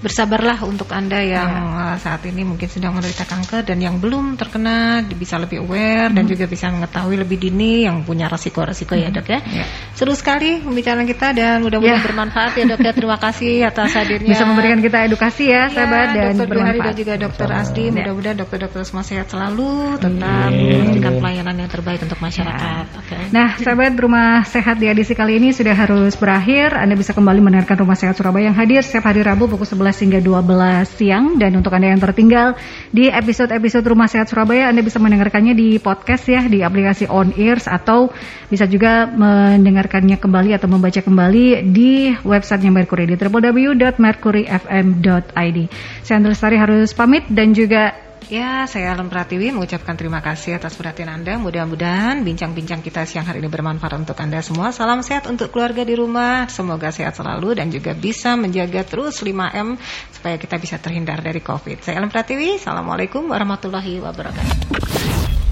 [0.03, 1.95] bersabarlah untuk anda yang ya.
[1.95, 6.18] saat ini mungkin sedang menderita kanker dan yang belum terkena bisa lebih aware hmm.
[6.20, 9.16] dan juga bisa mengetahui lebih dini yang punya resiko-resiko ya, hmm.
[9.16, 9.39] ya dok ya.
[9.39, 9.66] ya.
[9.95, 12.06] Seru sekali pembicaraan kita dan mudah-mudahan ya.
[12.06, 12.91] bermanfaat ya dok ya.
[12.93, 14.32] Terima kasih atas hadirnya.
[14.32, 16.86] Bisa memberikan kita edukasi ya, ya sahabat dan dokter bermanfaat.
[16.86, 17.84] dan juga dokter Asdi.
[17.84, 17.91] Ya.
[17.93, 22.86] Mudah-mudahan dokter-dokter semua sehat selalu, tetap memberikan pelayanan yang terbaik untuk masyarakat.
[22.86, 22.99] Ya.
[23.04, 23.22] Okay.
[23.34, 26.76] Nah, sahabat rumah sehat di edisi kali ini sudah harus berakhir.
[26.78, 30.20] Anda bisa kembali mendengarkan Rumah Sehat Surabaya yang hadir setiap hari Rabu pukul 11 hingga
[30.22, 32.56] 12 siang dan untuk Anda yang tertinggal
[32.93, 37.66] di episode-episode Rumah Sehat Surabaya Anda bisa mendengarkannya di podcast ya di aplikasi On Ears
[37.66, 38.14] atau
[38.51, 45.58] bisa juga mendengarkannya kembali atau membaca kembali di websitenya Mercury di www.mercuryfm.id.
[46.06, 50.80] Saya Andri Lestari harus pamit dan juga Ya, saya Alam Pratiwi mengucapkan terima kasih atas
[50.80, 51.36] perhatian Anda.
[51.36, 54.72] Mudah-mudahan bincang-bincang kita siang hari ini bermanfaat untuk Anda semua.
[54.72, 56.48] Salam sehat untuk keluarga di rumah.
[56.48, 59.76] Semoga sehat selalu dan juga bisa menjaga terus 5M
[60.16, 61.84] supaya kita bisa terhindar dari COVID.
[61.84, 62.56] Saya Alam Pratiwi.
[62.56, 65.43] Assalamualaikum warahmatullahi wabarakatuh.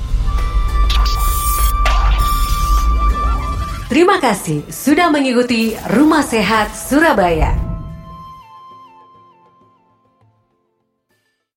[3.92, 7.71] Terima kasih sudah mengikuti Rumah Sehat Surabaya.